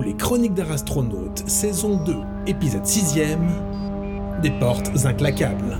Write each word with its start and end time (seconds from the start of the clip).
Les 0.00 0.14
Chroniques 0.14 0.54
d'un 0.54 0.70
astronaute, 0.70 1.42
saison 1.46 1.96
2, 2.04 2.16
épisode 2.46 2.84
6ème, 2.84 3.48
des 4.42 4.50
portes 4.50 4.90
inclaquables. 5.04 5.78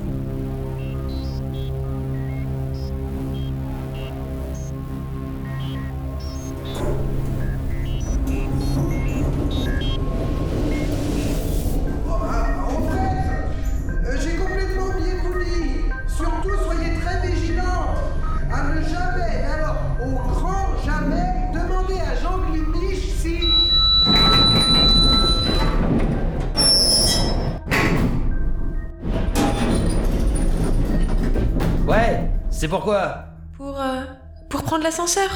C'est 32.67 32.71
pourquoi 32.71 33.27
Pour, 33.57 33.81
euh, 33.81 34.01
pour 34.49 34.65
prendre 34.65 34.83
l'ascenseur. 34.83 35.31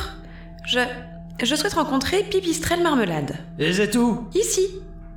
Je, 0.66 0.80
je 1.40 1.54
souhaite 1.54 1.74
rencontrer 1.74 2.24
Pipistrelle 2.24 2.82
Marmelade. 2.82 3.36
Et 3.56 3.72
c'est 3.72 3.88
tout 3.88 4.26
Ici, 4.34 4.66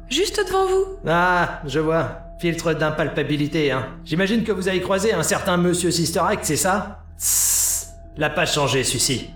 juste 0.10 0.40
devant 0.46 0.68
vous. 0.68 0.86
Ah, 1.08 1.62
je 1.66 1.80
vois. 1.80 2.20
Filtre 2.40 2.74
d'impalpabilité, 2.76 3.72
hein. 3.72 3.88
J'imagine 4.06 4.44
que 4.44 4.52
vous 4.52 4.68
avez 4.68 4.80
croisé 4.80 5.12
un 5.12 5.24
certain 5.24 5.58
monsieur 5.58 5.90
Sister 5.90 6.20
Act, 6.20 6.46
c'est 6.46 6.56
ça? 6.56 7.00
Tss, 7.18 7.96
L'a 8.18 8.30
pas 8.30 8.46
changé, 8.46 8.84
celui-ci. 8.84 9.32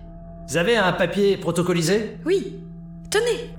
Vous 0.47 0.57
avez 0.57 0.77
un 0.77 0.93
papier 0.93 1.35
protocolisé? 1.37 2.19
Oui. 2.27 2.59
Tenez. 3.09 3.55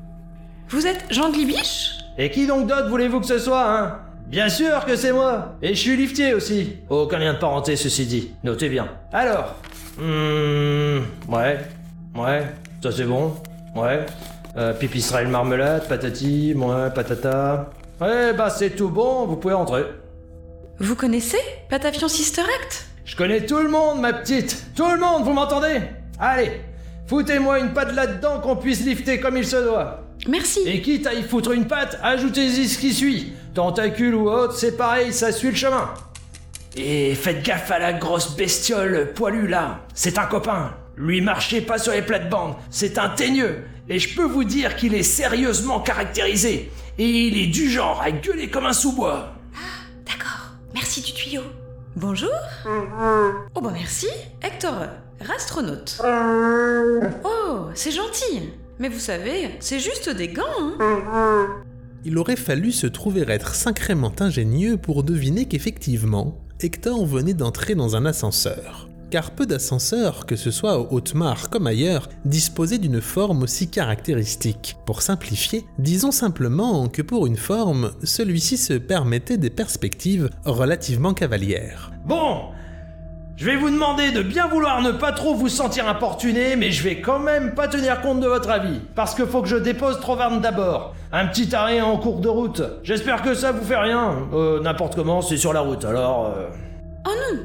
Vous 0.69 0.87
êtes 0.87 1.07
Jean 1.11 1.33
Glibiche 1.33 1.99
Et 2.19 2.31
qui 2.31 2.47
donc 2.47 2.69
d'autre 2.69 2.89
voulez-vous 2.89 3.19
que 3.19 3.27
ce 3.27 3.41
soit, 3.41 3.69
hein? 3.69 3.99
Bien 4.29 4.49
sûr 4.49 4.85
que 4.85 4.95
c'est 4.95 5.13
moi 5.13 5.57
Et 5.63 5.71
je 5.75 5.81
suis 5.81 5.97
liftier 5.97 6.35
aussi 6.35 6.75
Aucun 6.91 7.19
lien 7.19 7.33
de 7.33 7.39
parenté, 7.39 7.77
ceci 7.77 8.07
dit. 8.07 8.31
Notez 8.45 8.69
bien. 8.69 8.89
Alors 9.13 9.57
Hmm... 9.99 11.01
Ouais. 11.29 11.59
Ouais. 12.15 12.47
Ça 12.83 12.93
c'est 12.93 13.05
bon. 13.05 13.35
Ouais. 13.75 14.05
Euh, 14.57 14.73
pipistrelle 14.73 15.29
marmelade, 15.29 15.87
patati, 15.89 16.55
ouais, 16.55 16.91
patata... 16.95 17.71
Ouais, 18.01 18.33
bah 18.33 18.51
c'est 18.51 18.71
tout 18.71 18.89
bon, 18.89 19.27
vous 19.27 19.37
pouvez 19.37 19.55
rentrer. 19.55 19.85
Vous 20.79 20.95
connaissez 20.95 21.39
Patafion 21.69 22.09
Sister 22.09 22.43
Act? 22.43 22.87
Je 23.05 23.17
connais 23.17 23.45
tout 23.45 23.59
le 23.59 23.69
monde, 23.69 24.01
ma 24.01 24.13
petite 24.13 24.67
Tout 24.77 24.89
le 24.91 24.99
monde, 24.99 25.25
vous 25.25 25.33
m'entendez? 25.33 25.81
Allez 26.21 26.61
Foutez-moi 27.07 27.59
une 27.61 27.73
patte 27.73 27.95
là-dedans 27.95 28.41
qu'on 28.41 28.57
puisse 28.57 28.85
lifter 28.85 29.19
comme 29.19 29.37
il 29.37 29.47
se 29.47 29.57
doit. 29.57 30.05
Merci. 30.29 30.61
Et 30.67 30.83
quitte 30.83 31.07
à 31.07 31.15
y 31.15 31.23
foutre 31.23 31.53
une 31.53 31.67
patte, 31.67 31.99
ajoutez-y 32.03 32.69
ce 32.69 32.79
qui 32.79 32.93
suit. 32.93 33.33
Tentacule 33.55 34.15
ou 34.15 34.31
autre, 34.31 34.55
c'est 34.55 34.77
pareil, 34.77 35.13
ça 35.13 35.33
suit 35.33 35.51
le 35.51 35.57
chemin. 35.57 35.91
Et 36.77 37.15
faites 37.15 37.43
gaffe 37.43 37.71
à 37.71 37.79
la 37.79 37.93
grosse 37.93 38.37
bestiole 38.37 39.13
poilue 39.15 39.49
là. 39.49 39.81
C'est 39.95 40.19
un 40.19 40.27
copain. 40.27 40.75
Lui 40.97 41.21
marchez 41.21 41.61
pas 41.61 41.79
sur 41.79 41.93
les 41.93 42.03
plates-bandes. 42.03 42.55
C'est 42.71 42.99
un 42.99 43.09
teigneux. 43.09 43.65
Et 43.89 43.99
je 43.99 44.15
peux 44.15 44.25
vous 44.25 44.45
dire 44.45 44.77
qu'il 44.77 44.95
est 44.95 45.03
sérieusement 45.03 45.81
caractérisé. 45.81 46.71
Et 46.99 47.09
il 47.09 47.39
est 47.39 47.47
du 47.47 47.71
genre 47.71 48.01
à 48.03 48.11
gueuler 48.11 48.51
comme 48.51 48.67
un 48.67 48.73
sous-bois. 48.73 49.33
D'accord. 50.07 50.51
Merci 50.75 51.01
du 51.01 51.13
tuyau. 51.13 51.43
Bonjour. 51.97 52.31
Oh 52.67 53.61
bah 53.61 53.71
merci. 53.73 54.09
Hector, 54.43 54.87
rastronaute. 55.21 56.01
Oh, 57.25 57.67
c'est 57.75 57.93
gentil. 57.93 58.51
Mais 58.79 58.89
vous 58.89 59.01
savez, 59.01 59.57
c'est 59.59 59.81
juste 59.81 60.11
des 60.11 60.29
gants, 60.29 60.45
hein 60.79 61.63
Il 62.05 62.17
aurait 62.19 62.37
fallu 62.37 62.73
se 62.73 62.87
trouver 62.87 63.25
être 63.29 63.55
sacrément 63.55 64.13
ingénieux 64.21 64.77
pour 64.77 65.03
deviner 65.03 65.47
qu'effectivement, 65.47 66.39
Hector 66.61 67.05
venait 67.07 67.35
d'entrer 67.35 67.75
dans 67.75 67.97
un 67.97 68.07
ascenseur. 68.07 68.89
Car 69.11 69.31
peu 69.31 69.47
d'ascenseurs, 69.47 70.27
que 70.27 70.37
ce 70.37 70.51
soit 70.51 70.79
au 70.79 70.89
Haute-Mare 70.91 71.49
comme 71.49 71.67
ailleurs, 71.67 72.09
disposaient 72.27 72.79
d'une 72.79 73.01
forme 73.01 73.43
aussi 73.43 73.69
caractéristique. 73.69 74.77
Pour 74.85 75.01
simplifier, 75.01 75.65
disons 75.79 76.13
simplement 76.13 76.89
que 76.89 77.01
pour 77.01 77.27
une 77.27 77.39
forme, 77.39 77.93
celui-ci 78.05 78.59
se 78.59 78.75
permettait 78.75 79.39
des 79.39 79.51
perspectives 79.51 80.29
relativement 80.45 81.15
cavalières. 81.15 81.91
Bon, 82.07 82.51
je 83.39 83.45
vais 83.45 83.55
vous 83.57 83.71
demander 83.71 84.11
de 84.11 84.21
bien 84.21 84.49
vouloir 84.49 84.83
ne 84.83 84.91
pas 84.91 85.13
trop 85.13 85.33
vous 85.35 85.49
sentir 85.49 85.89
importuné, 85.89 86.57
mais 86.57 86.73
je 86.73 86.83
vais 86.83 87.01
quand 87.01 87.21
même 87.21 87.55
pas 87.55 87.69
tenir 87.69 88.01
compte 88.01 88.19
de 88.19 88.27
votre 88.27 88.51
avis, 88.51 88.81
parce 88.97 89.15
que 89.15 89.25
faut 89.25 89.43
que 89.43 89.49
je 89.49 89.55
dépose 89.57 90.01
Trovarne 90.01 90.41
d'abord. 90.41 90.95
Un 91.13 91.27
petit 91.29 91.55
arrêt 91.55 91.81
en 91.81 91.97
cours 91.99 92.19
de 92.19 92.29
route. 92.29 92.63
J'espère 92.83 93.23
que 93.23 93.35
ça 93.35 93.53
vous 93.53 93.65
fait 93.65 93.77
rien. 93.79 94.27
Euh, 94.35 94.61
n'importe 94.61 94.97
comment, 94.97 95.23
c'est 95.23 95.37
sur 95.37 95.53
la 95.53 95.61
route, 95.61 95.85
alors... 95.85 96.27
euh, 96.37 96.49
Oh 97.07 97.11
non, 97.33 97.39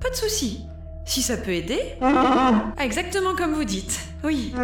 pas 0.00 0.08
de 0.08 0.14
souci. 0.16 0.66
Si 1.04 1.20
ça 1.20 1.36
peut 1.36 1.52
aider. 1.52 1.78
Ah, 2.00 2.82
exactement 2.82 3.34
comme 3.36 3.52
vous 3.52 3.64
dites. 3.64 4.00
Oui. 4.24 4.54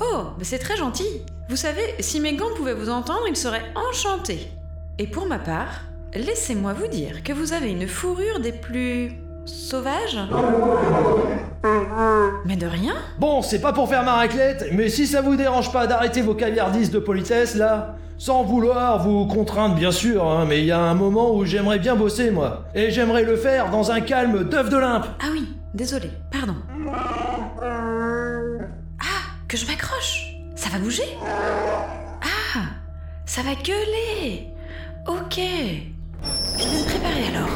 Oh, 0.00 0.24
mais 0.38 0.44
c'est 0.44 0.58
très 0.58 0.76
gentil. 0.76 1.06
Vous 1.48 1.56
savez, 1.56 1.82
si 2.00 2.20
mes 2.20 2.34
gants 2.34 2.52
pouvaient 2.56 2.74
vous 2.74 2.90
entendre, 2.90 3.22
ils 3.28 3.36
seraient 3.36 3.64
enchantés. 3.74 4.48
Et 4.98 5.06
pour 5.06 5.26
ma 5.26 5.38
part, 5.38 5.82
laissez-moi 6.14 6.72
vous 6.72 6.88
dire 6.88 7.22
que 7.22 7.32
vous 7.32 7.52
avez 7.52 7.70
une 7.70 7.86
fourrure 7.88 8.40
des 8.40 8.52
plus 8.52 9.12
sauvages. 9.44 10.18
Mais 12.44 12.56
de 12.56 12.66
rien. 12.66 12.94
Bon, 13.18 13.42
c'est 13.42 13.60
pas 13.60 13.72
pour 13.72 13.88
faire 13.88 14.04
ma 14.04 14.14
raclette, 14.14 14.66
mais 14.72 14.88
si 14.88 15.06
ça 15.06 15.20
vous 15.20 15.36
dérange 15.36 15.72
pas 15.72 15.86
d'arrêter 15.86 16.22
vos 16.22 16.34
caviardistes 16.34 16.92
de 16.92 16.98
politesse, 16.98 17.54
là... 17.54 17.96
Sans 18.18 18.44
vouloir 18.44 19.02
vous 19.02 19.26
contraindre, 19.26 19.74
bien 19.74 19.90
sûr, 19.90 20.24
hein, 20.24 20.44
mais 20.48 20.60
il 20.60 20.66
y 20.66 20.70
a 20.70 20.78
un 20.78 20.94
moment 20.94 21.34
où 21.34 21.44
j'aimerais 21.44 21.80
bien 21.80 21.96
bosser, 21.96 22.30
moi. 22.30 22.66
Et 22.72 22.92
j'aimerais 22.92 23.24
le 23.24 23.36
faire 23.36 23.68
dans 23.70 23.90
un 23.90 24.00
calme 24.00 24.44
d'œuf 24.48 24.68
de 24.68 24.76
limpe. 24.76 25.06
Ah 25.20 25.26
oui, 25.32 25.48
désolé, 25.74 26.08
pardon. 26.30 26.54
Ah, 29.00 29.24
que 29.48 29.56
je 29.56 29.66
m'accroche. 29.66 30.36
Ça 30.54 30.70
va 30.70 30.78
bouger 30.78 31.02
Ah, 31.24 32.60
ça 33.26 33.42
va 33.42 33.56
gueuler. 33.56 34.46
Ok. 35.08 35.40
Je 36.58 36.64
vais 36.64 36.78
me 36.78 36.84
préparer 36.84 37.36
alors. 37.36 37.48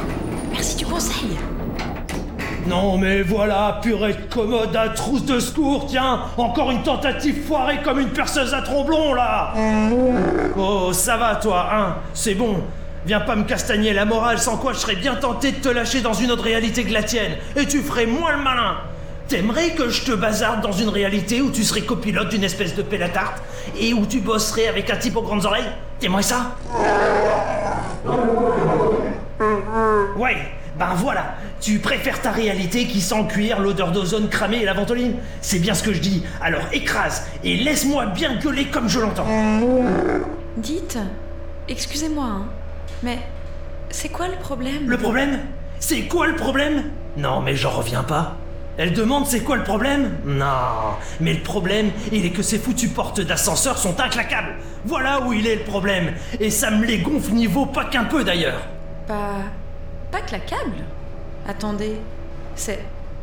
Merci 0.51 0.77
du 0.77 0.85
conseil. 0.85 1.37
Non 2.67 2.97
mais 2.97 3.21
voilà, 3.21 3.79
purée 3.81 4.13
de 4.13 4.33
commode 4.33 4.75
à 4.75 4.89
trousse 4.89 5.23
de 5.23 5.39
secours, 5.39 5.85
tiens 5.87 6.23
Encore 6.37 6.69
une 6.71 6.83
tentative 6.83 7.45
foirée 7.45 7.79
comme 7.81 7.97
une 7.99 8.09
perceuse 8.09 8.53
à 8.53 8.61
tromblon, 8.61 9.13
là 9.13 9.53
Oh, 10.57 10.91
ça 10.91 11.15
va, 11.15 11.35
toi, 11.35 11.69
hein 11.73 11.95
C'est 12.13 12.35
bon. 12.35 12.57
Viens 13.05 13.21
pas 13.21 13.37
me 13.37 13.45
castagner 13.45 13.93
la 13.93 14.03
morale, 14.03 14.37
sans 14.37 14.57
quoi 14.57 14.73
je 14.73 14.79
serais 14.79 14.97
bien 14.97 15.15
tenté 15.15 15.53
de 15.53 15.57
te 15.57 15.69
lâcher 15.69 16.01
dans 16.01 16.11
une 16.13 16.29
autre 16.29 16.43
réalité 16.43 16.83
que 16.83 16.91
la 16.91 17.03
tienne, 17.03 17.37
et 17.55 17.65
tu 17.65 17.81
ferais 17.81 18.05
moins 18.05 18.33
le 18.33 18.43
malin 18.43 18.75
T'aimerais 19.29 19.71
que 19.71 19.87
je 19.89 20.03
te 20.03 20.11
bazarde 20.11 20.59
dans 20.61 20.73
une 20.73 20.89
réalité 20.89 21.41
où 21.41 21.49
tu 21.49 21.63
serais 21.63 21.81
copilote 21.81 22.29
d'une 22.29 22.43
espèce 22.43 22.75
de 22.75 22.81
pelle 22.81 23.03
à 23.03 23.09
tarte, 23.09 23.41
et 23.79 23.93
où 23.93 24.05
tu 24.05 24.19
bosserais 24.19 24.67
avec 24.67 24.89
un 24.89 24.97
type 24.97 25.15
aux 25.15 25.21
grandes 25.21 25.45
oreilles? 25.45 25.69
T'aimerais 26.01 26.23
ça? 26.23 26.57
Ouais, 30.17 30.37
ben 30.77 30.93
voilà, 30.95 31.35
tu 31.59 31.79
préfères 31.79 32.21
ta 32.21 32.31
réalité 32.31 32.85
qui 32.85 33.01
sent 33.01 33.23
le 33.23 33.27
cuir, 33.27 33.59
l'odeur 33.59 33.91
d'ozone 33.91 34.29
cramé 34.29 34.57
et 34.57 34.65
la 34.65 34.73
ventoline. 34.73 35.15
C'est 35.41 35.59
bien 35.59 35.73
ce 35.73 35.83
que 35.83 35.93
je 35.93 35.99
dis, 35.99 36.23
alors 36.41 36.61
écrase 36.71 37.27
et 37.43 37.55
laisse-moi 37.55 38.07
bien 38.07 38.35
gueuler 38.35 38.65
comme 38.65 38.87
je 38.87 38.99
l'entends. 38.99 39.27
Dites, 40.57 40.97
excusez-moi, 41.67 42.25
hein, 42.25 42.45
mais 43.03 43.19
c'est 43.89 44.09
quoi 44.09 44.27
le 44.27 44.37
problème? 44.37 44.87
Le 44.87 44.97
problème? 44.97 45.39
C'est 45.79 46.03
quoi 46.03 46.27
le 46.27 46.35
problème? 46.35 46.85
Non 47.15 47.41
mais 47.41 47.55
j'en 47.55 47.71
reviens 47.71 48.03
pas. 48.03 48.35
Elle 48.77 48.93
demande 48.93 49.25
c'est 49.25 49.39
quoi 49.39 49.57
le 49.57 49.63
problème? 49.63 50.17
Non, 50.23 50.95
mais 51.19 51.33
le 51.33 51.41
problème, 51.41 51.89
il 52.11 52.25
est 52.25 52.29
que 52.29 52.43
ces 52.43 52.59
foutues 52.59 52.89
portes 52.89 53.21
d'ascenseur 53.21 53.79
sont 53.79 53.99
inclaquables. 53.99 54.53
Voilà 54.85 55.21
où 55.21 55.33
il 55.33 55.47
est 55.47 55.55
le 55.55 55.63
problème. 55.63 56.13
Et 56.39 56.51
ça 56.51 56.69
me 56.69 56.85
les 56.85 56.99
gonfle 56.99 57.31
niveau 57.31 57.65
pas 57.65 57.85
qu'un 57.85 58.03
peu 58.03 58.23
d'ailleurs. 58.23 58.61
Pas. 59.07 59.37
pas 60.11 60.21
claquable? 60.21 60.83
Attendez, 61.47 61.95
c'est. 62.55 62.79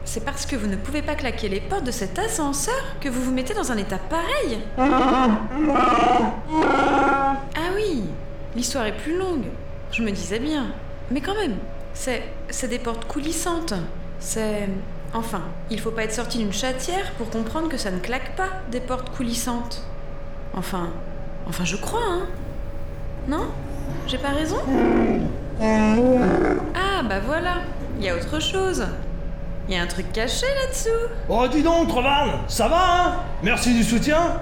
C'est 0.07 0.23
parce 0.23 0.45
que 0.45 0.55
vous 0.55 0.67
ne 0.67 0.77
pouvez 0.77 1.01
pas 1.01 1.15
claquer 1.15 1.49
les 1.49 1.61
portes 1.61 1.85
de 1.85 1.91
cet 1.91 2.19
ascenseur 2.19 2.75
que 3.01 3.09
vous 3.09 3.23
vous 3.23 3.33
mettez 3.33 3.55
dans 3.55 3.73
un 3.73 3.77
état 3.79 3.97
pareil? 3.97 4.59
Ah 4.77 5.39
oui, 7.75 8.05
l'histoire 8.55 8.85
est 8.85 8.97
plus 8.97 9.17
longue. 9.17 9.47
Je 9.93 10.03
me 10.03 10.11
disais 10.11 10.41
bien. 10.41 10.67
Mais 11.11 11.21
quand 11.23 11.35
même, 11.35 11.57
c'est. 11.95 12.23
c'est 12.51 12.69
des 12.69 12.81
portes 12.81 13.07
coulissantes. 13.07 13.73
C'est. 14.19 14.69
Enfin, 15.15 15.43
il 15.71 15.79
faut 15.79 15.93
pas 15.93 16.03
être 16.03 16.13
sorti 16.13 16.39
d'une 16.39 16.53
chatière 16.53 17.13
pour 17.13 17.31
comprendre 17.31 17.69
que 17.69 17.77
ça 17.77 17.93
ne 17.93 18.01
claque 18.01 18.35
pas 18.35 18.49
des 18.73 18.81
portes 18.81 19.11
coulissantes. 19.17 19.81
Enfin. 20.57 20.89
Enfin, 21.49 21.65
je 21.65 21.77
crois, 21.77 22.03
hein 22.05 22.27
Non? 23.29 23.47
J'ai 24.09 24.19
pas 24.19 24.31
raison? 24.31 24.57
Ah, 25.61 27.03
bah 27.09 27.21
voilà, 27.25 27.59
il 27.99 28.05
y 28.05 28.09
a 28.09 28.17
autre 28.17 28.41
chose. 28.41 28.85
Il 29.69 29.75
y 29.75 29.79
a 29.79 29.83
un 29.83 29.87
truc 29.87 30.13
caché 30.13 30.47
là-dessous. 30.63 30.89
Oh 31.29 31.47
dis 31.49 31.63
donc, 31.63 31.89
Trevan, 31.89 32.41
ça 32.49 32.67
va 32.67 32.77
hein? 32.77 33.13
Merci 33.43 33.73
du 33.73 33.85
soutien 33.85 34.41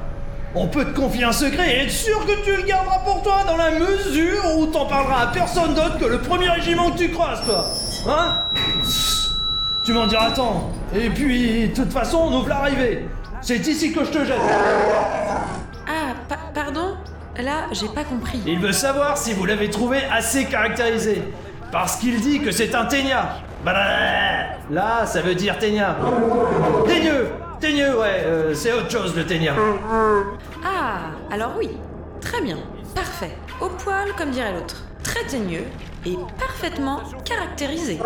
On 0.54 0.66
peut 0.69 0.86
te 0.86 0.96
confier 0.98 1.24
un 1.24 1.32
secret 1.32 1.70
et 1.70 1.84
être 1.84 1.92
sûr 1.92 2.24
que 2.26 2.44
tu 2.44 2.56
le 2.56 2.62
garderas 2.62 3.00
pour 3.00 3.22
toi 3.22 3.44
dans 3.46 3.56
la 3.56 3.70
mesure 3.72 4.56
où 4.56 4.66
t'en 4.66 4.86
parleras 4.86 5.24
à 5.24 5.26
personne 5.28 5.74
d'autre 5.74 5.98
que 5.98 6.06
le 6.06 6.19
premier 6.19 6.48
régiment 6.48 6.90
que 6.90 6.98
tu 6.98 7.10
croises, 7.10 7.42
toi. 7.44 7.66
Hein? 8.08 8.42
Tu 9.84 9.93
m'en 9.93 10.06
diras 10.06 10.31
tant. 10.31 10.70
Et 10.94 11.08
puis, 11.11 11.69
de 11.69 11.75
toute 11.75 11.93
façon, 11.93 12.31
nous 12.31 12.40
voilà 12.43 12.58
arrivés. 12.58 13.08
C'est 13.40 13.56
ici 13.67 13.93
que 13.93 14.05
je 14.05 14.11
te 14.11 14.25
jette. 14.25 14.37
Ah, 15.88 16.14
pa- 16.29 16.38
pardon? 16.55 16.96
Là, 17.43 17.67
j'ai 17.73 17.88
pas 17.88 18.05
compris. 18.05 18.40
Il 18.46 18.61
veut 18.61 18.73
savoir 18.73 19.17
si 19.19 19.32
vous 19.32 19.44
l'avez 19.44 19.70
trouvé 19.70 19.99
assez 20.12 20.44
caractérisé. 20.44 21.23
Parce 21.73 21.96
qu'il 21.96 22.20
dit 22.20 22.40
que 22.40 22.52
c'est 22.52 22.75
un 22.75 22.84
ténia. 22.84 23.38
Bah, 23.64 23.75
là, 24.70 25.06
ça 25.06 25.20
veut 25.23 25.34
dire 25.34 25.58
ténia. 25.58 25.96
Teigneux 26.87 27.31
Teigneux, 27.58 27.96
ouais, 27.99 28.23
euh, 28.25 28.55
c'est 28.55 28.73
autre 28.73 28.90
chose 28.90 29.14
le 29.17 29.25
ténia. 29.25 29.55
Ah, 30.64 31.11
alors 31.32 31.52
oui. 31.58 31.70
Très 32.20 32.40
bien. 32.40 32.56
Parfait. 32.94 33.31
Au 33.61 33.69
poil, 33.69 34.08
comme 34.19 34.31
dirait 34.31 34.52
l'autre. 34.52 34.76
Très 35.02 35.25
teigneux 35.25 35.64
et 36.04 36.16
parfaitement 36.38 37.00
caractérisé. 37.25 37.99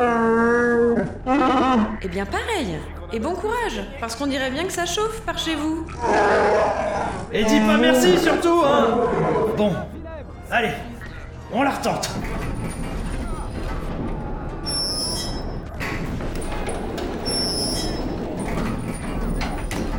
Eh 2.02 2.08
bien, 2.08 2.26
pareil. 2.26 2.78
Et 3.12 3.20
bon 3.20 3.34
courage, 3.34 3.80
parce 4.00 4.16
qu'on 4.16 4.26
dirait 4.26 4.50
bien 4.50 4.64
que 4.64 4.72
ça 4.72 4.84
chauffe 4.84 5.20
par 5.20 5.38
chez 5.38 5.54
vous. 5.54 5.86
Et 7.32 7.44
dis 7.44 7.60
pas 7.60 7.76
merci 7.76 8.18
surtout, 8.18 8.62
hein 8.64 8.98
Bon, 9.56 9.72
allez, 10.50 10.72
on 11.52 11.62
la 11.62 11.70
retente. 11.70 12.10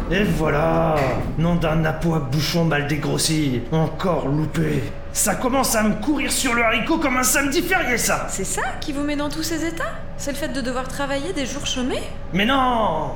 Et 0.09 0.23
voilà 0.23 0.95
Nom 1.37 1.55
d'un 1.55 1.83
à 1.83 1.91
bouchon 1.91 2.65
mal 2.65 2.87
dégrossi, 2.87 3.61
encore 3.71 4.27
loupé. 4.27 4.83
Ça 5.17 5.33
commence 5.33 5.73
à 5.75 5.81
me 5.81 5.95
courir 5.95 6.31
sur 6.31 6.53
le 6.53 6.63
haricot 6.63 6.99
comme 6.99 7.17
un 7.17 7.23
samedi 7.23 7.63
férié, 7.63 7.97
ça. 7.97 8.27
C'est 8.29 8.43
ça 8.43 8.61
qui 8.79 8.93
vous 8.93 9.01
met 9.01 9.15
dans 9.15 9.29
tous 9.29 9.41
ces 9.41 9.65
états? 9.65 9.95
C'est 10.15 10.29
le 10.29 10.37
fait 10.37 10.49
de 10.49 10.61
devoir 10.61 10.87
travailler 10.87 11.33
des 11.33 11.47
jours 11.47 11.65
chômés? 11.65 12.03
Mais 12.33 12.45
non! 12.45 13.13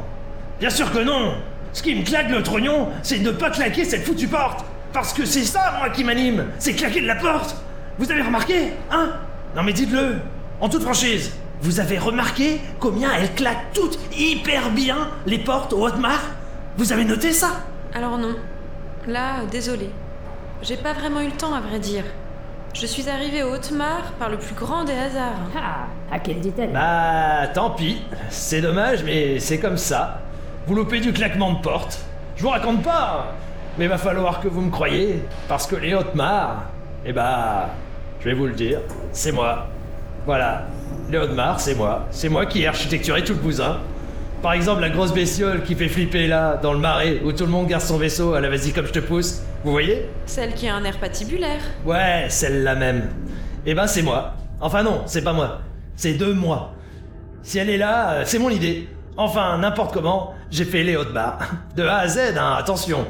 Bien 0.60 0.72
sûr 0.72 0.92
que 0.92 0.98
non! 0.98 1.36
Ce 1.74 1.84
qui 1.84 1.94
me 1.94 2.04
claque 2.04 2.32
le 2.32 2.42
trognon, 2.42 2.90
c'est 3.04 3.20
de 3.20 3.26
ne 3.26 3.32
pas 3.32 3.52
claquer 3.52 3.86
cette 3.86 4.04
foutue 4.04 4.28
porte. 4.28 4.66
Parce 4.94 5.14
que 5.14 5.26
c'est 5.26 5.44
ça, 5.44 5.76
moi, 5.78 5.92
qui 5.92 6.04
m'anime. 6.04 6.48
C'est 6.58 6.74
claquer 6.74 7.02
de 7.02 7.06
la 7.08 7.18
porte. 7.18 7.56
Vous 8.00 8.12
avez 8.12 8.24
remarqué 8.24 8.74
Hein? 8.90 9.12
Non 9.56 9.62
mais 9.62 9.72
dites-le. 9.72 10.16
En 10.60 10.70
toute 10.70 10.82
franchise 10.82 11.32
Vous 11.62 11.80
avez 11.80 12.00
remarqué 12.00 12.60
combien 12.80 13.12
elles 13.14 13.32
claquent 13.36 13.74
toutes 13.76 14.00
hyper 14.18 14.72
bien 14.72 15.08
les 15.28 15.38
portes 15.38 15.72
au 15.72 15.86
Hotmar 15.86 16.20
Vous 16.78 16.94
avez 16.94 17.06
noté 17.06 17.32
ça? 17.32 17.62
Alors 17.94 18.18
non. 18.18 18.36
Là, 19.06 19.46
désolé. 19.52 19.92
J'ai 20.64 20.78
pas 20.78 20.94
vraiment 20.94 21.22
eu 21.22 21.26
le 21.26 21.32
temps, 21.32 21.56
à 21.56 21.60
vrai 21.60 21.80
dire. 21.80 22.04
Je 22.76 22.86
suis 22.86 23.10
arrivée 23.10 23.42
au 23.42 23.56
Haute-Mare 23.56 24.14
par 24.20 24.30
le 24.30 24.38
plus 24.38 24.54
grand 24.54 24.84
des 24.84 24.94
hasards. 24.94 25.50
Ah, 25.58 25.88
à 26.12 26.20
quel 26.20 26.40
dit-elle? 26.40 26.72
Bah, 26.72 27.48
tant 27.52 27.72
pis. 27.72 28.04
C'est 28.30 28.62
dommage, 28.62 29.04
mais 29.04 29.40
c'est 29.40 29.60
comme 29.60 29.78
ça. 29.78 30.20
Vous 30.68 30.76
loupez 30.76 31.00
du 31.00 31.14
claquement 31.14 31.54
de 31.54 31.62
porte. 31.62 32.00
Je 32.36 32.44
vous 32.44 32.50
raconte 32.50 32.84
pas, 32.84 33.34
mais 33.80 33.88
va 33.88 33.98
falloir 33.98 34.40
que 34.40 34.48
vous 34.48 34.62
me 34.62 34.70
croyez, 34.70 35.24
parce 35.48 35.66
que 35.66 35.76
les 35.76 35.96
Hautes-Mares, 35.96 36.64
eh 37.06 37.12
bah, 37.12 37.70
je 38.20 38.26
vais 38.26 38.36
vous 38.36 38.46
le 38.46 38.54
dire, 38.54 38.80
c'est 39.12 39.32
moi. 39.32 39.66
Voilà, 40.28 40.68
les 41.10 41.18
Hautes-Mares, 41.18 41.60
c'est 41.60 41.76
moi. 41.76 42.06
C'est 42.12 42.30
moi 42.30 42.46
qui 42.46 42.62
ai 42.62 42.68
architecturé 42.68 43.24
tout 43.24 43.34
le 43.34 43.40
bousin. 43.40 43.78
Par 44.44 44.54
exemple, 44.54 44.82
la 44.82 44.90
grosse 44.90 45.12
bestiole 45.12 45.64
qui 45.64 45.74
fait 45.74 45.90
flipper 45.90 46.28
là, 46.28 46.58
dans 46.62 46.74
le 46.74 46.80
marais, 46.80 47.20
où 47.24 47.32
tout 47.32 47.46
le 47.46 47.52
monde 47.52 47.66
garde 47.68 47.84
son 47.84 47.98
vaisseau 47.98 48.36
à 48.36 48.42
la 48.42 48.50
vas-y 48.50 48.72
comme 48.72 48.86
je 48.86 48.94
te 48.94 49.00
pousse. 49.00 49.42
Vous 49.64 49.72
voyez 49.72 50.10
Celle 50.26 50.54
qui 50.54 50.68
a 50.68 50.76
un 50.76 50.84
air 50.84 50.98
patibulaire. 51.00 51.62
Ouais, 51.86 52.26
celle-là 52.30 52.76
même. 52.76 53.10
Eh 53.66 53.74
ben 53.76 53.88
c'est 53.88 54.02
moi. 54.02 54.34
Enfin 54.60 54.84
non, 54.84 55.04
c'est 55.06 55.24
pas 55.24 55.34
moi. 55.34 55.60
C'est 55.96 56.14
de 56.14 56.32
moi. 56.34 56.74
Si 57.44 57.58
elle 57.60 57.70
est 57.70 57.78
là, 57.78 58.12
euh, 58.12 58.24
c'est 58.26 58.40
mon 58.40 58.50
idée. 58.50 58.88
Enfin, 59.18 59.58
n'importe 59.58 59.94
comment, 59.94 60.34
j'ai 60.50 60.66
fait 60.66 60.84
les 60.84 60.96
hautes 60.96 61.14
barres. 61.14 61.40
De 61.76 61.84
A 61.84 61.98
à 61.98 62.08
Z, 62.08 62.38
hein, 62.38 62.56
attention. 62.58 63.06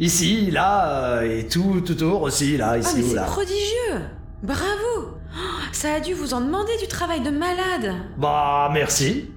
Ici, 0.00 0.50
là, 0.50 0.88
euh, 1.18 1.38
et 1.40 1.46
tout, 1.46 1.80
tout 1.84 1.92
autour 1.92 2.22
aussi, 2.22 2.56
là, 2.56 2.70
Ah, 2.72 2.78
ici 2.78 2.94
mais 2.98 3.02
ou 3.04 3.08
c'est 3.08 3.14
là. 3.16 3.22
prodigieux 3.22 4.00
Bravo 4.42 5.16
Oh, 5.36 5.40
Ça 5.72 5.94
a 5.94 6.00
dû 6.00 6.14
vous 6.14 6.32
en 6.34 6.40
demander 6.40 6.76
du 6.80 6.86
travail 6.88 7.20
de 7.20 7.30
malade 7.30 7.94
Bah, 8.16 8.70
merci. 8.72 9.30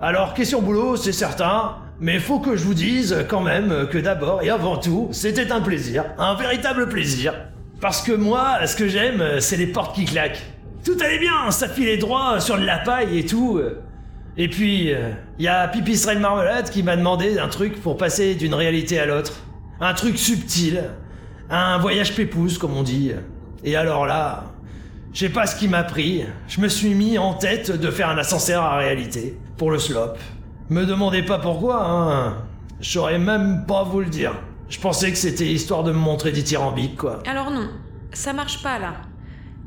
Alors, 0.00 0.34
question 0.34 0.60
boulot, 0.62 0.96
c'est 0.96 1.12
certain. 1.12 1.76
Mais 2.00 2.20
faut 2.20 2.38
que 2.38 2.56
je 2.56 2.62
vous 2.62 2.74
dise 2.74 3.24
quand 3.28 3.40
même 3.40 3.88
que 3.90 3.98
d'abord 3.98 4.42
et 4.42 4.50
avant 4.50 4.76
tout, 4.76 5.08
c'était 5.10 5.50
un 5.50 5.60
plaisir, 5.60 6.04
un 6.18 6.34
véritable 6.34 6.88
plaisir. 6.88 7.34
Parce 7.80 8.02
que 8.02 8.12
moi, 8.12 8.66
ce 8.66 8.76
que 8.76 8.88
j'aime, 8.88 9.40
c'est 9.40 9.56
les 9.56 9.66
portes 9.66 9.94
qui 9.94 10.04
claquent. 10.04 10.42
Tout 10.84 10.96
allait 11.04 11.18
bien, 11.18 11.50
ça 11.50 11.68
filait 11.68 11.96
droit 11.96 12.40
sur 12.40 12.56
de 12.56 12.64
la 12.64 12.78
paille 12.78 13.18
et 13.18 13.26
tout. 13.26 13.60
Et 14.36 14.48
puis, 14.48 14.92
il 15.38 15.44
y 15.44 15.48
a 15.48 15.66
Pipistrelle 15.66 16.18
de 16.18 16.22
Marmelade 16.22 16.70
qui 16.70 16.84
m'a 16.84 16.96
demandé 16.96 17.38
un 17.38 17.48
truc 17.48 17.80
pour 17.82 17.96
passer 17.96 18.36
d'une 18.36 18.54
réalité 18.54 19.00
à 19.00 19.06
l'autre. 19.06 19.34
Un 19.80 19.94
truc 19.94 20.18
subtil. 20.18 20.84
Un 21.50 21.78
voyage 21.78 22.14
pépouze, 22.14 22.58
comme 22.58 22.76
on 22.76 22.84
dit. 22.84 23.12
Et 23.64 23.74
alors 23.74 24.06
là, 24.06 24.52
je 25.12 25.20
sais 25.20 25.28
pas 25.32 25.46
ce 25.46 25.56
qui 25.56 25.66
m'a 25.66 25.82
pris. 25.82 26.24
Je 26.46 26.60
me 26.60 26.68
suis 26.68 26.94
mis 26.94 27.18
en 27.18 27.34
tête 27.34 27.72
de 27.72 27.90
faire 27.90 28.08
un 28.08 28.18
ascenseur 28.18 28.62
à 28.62 28.76
réalité. 28.76 29.36
Pour 29.56 29.72
le 29.72 29.80
slop. 29.80 30.14
Me 30.70 30.84
demandez 30.84 31.22
pas 31.22 31.38
pourquoi, 31.38 31.82
hein. 31.82 32.36
Je 32.80 32.90
saurais 32.90 33.18
même 33.18 33.64
pas 33.66 33.84
vous 33.84 34.00
le 34.00 34.06
dire. 34.06 34.34
Je 34.68 34.78
pensais 34.78 35.10
que 35.10 35.16
c'était 35.16 35.46
histoire 35.46 35.82
de 35.82 35.92
me 35.92 35.98
montrer 35.98 36.30
dithyrambique, 36.30 36.98
quoi. 36.98 37.20
Alors 37.26 37.50
non, 37.50 37.70
ça 38.12 38.34
marche 38.34 38.62
pas 38.62 38.78
là. 38.78 38.92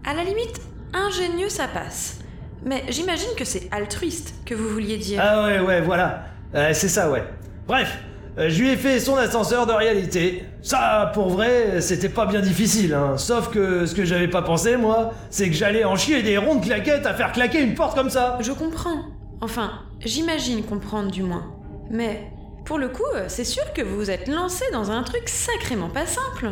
À 0.06 0.14
la 0.14 0.24
limite, 0.24 0.62
ingénieux 0.94 1.50
ça 1.50 1.68
passe. 1.68 2.20
Mais 2.64 2.84
j'imagine 2.90 3.30
que 3.36 3.46
c'est 3.46 3.68
altruiste 3.72 4.36
que 4.46 4.54
vous 4.54 4.70
vouliez 4.70 4.98
dire. 4.98 5.20
Ah 5.24 5.44
ouais, 5.46 5.60
ouais, 5.60 5.82
voilà. 5.82 6.26
Euh, 6.54 6.70
c'est 6.74 6.88
ça, 6.88 7.10
ouais. 7.10 7.24
Bref, 7.68 7.98
euh, 8.38 8.50
je 8.50 8.62
lui 8.62 8.70
ai 8.70 8.78
fait 8.78 9.00
son 9.00 9.16
ascenseur 9.16 9.66
de 9.66 9.74
réalité. 9.74 10.46
Ça, 10.62 11.10
pour 11.16 11.30
vrai, 11.30 11.82
c'était 11.82 12.10
pas 12.10 12.28
bien 12.28 12.42
difficile, 12.42 12.94
hein. 12.94 13.18
Sauf 13.18 13.50
que 13.50 13.88
ce 13.88 13.96
que 13.96 14.06
j'avais 14.06 14.28
pas 14.28 14.44
pensé, 14.44 14.78
moi, 14.78 15.14
c'est 15.32 15.48
que 15.48 15.56
j'allais 15.56 15.84
en 15.84 15.96
chier 15.96 16.22
des 16.22 16.38
rondes 16.38 16.64
claquettes 16.64 17.08
à 17.08 17.16
faire 17.16 17.32
claquer 17.32 17.64
une 17.64 17.74
porte 17.74 17.96
comme 17.96 18.12
ça. 18.12 18.38
Je 18.42 18.52
comprends. 18.52 19.06
Enfin, 19.42 19.72
j'imagine 20.04 20.64
comprendre 20.64 21.12
du 21.12 21.24
moins. 21.24 21.54
Mais 21.90 22.32
pour 22.66 22.78
le 22.78 22.90
coup, 22.90 23.04
euh, 23.16 23.26
c'est 23.28 23.44
sûr 23.44 23.74
que 23.74 23.82
vous 23.82 23.96
vous 23.96 24.12
êtes 24.12 24.28
lancé 24.28 24.66
dans 24.72 24.92
un 24.92 25.04
truc 25.04 25.28
sacrément 25.28 25.90
pas 25.90 26.06
simple. 26.06 26.52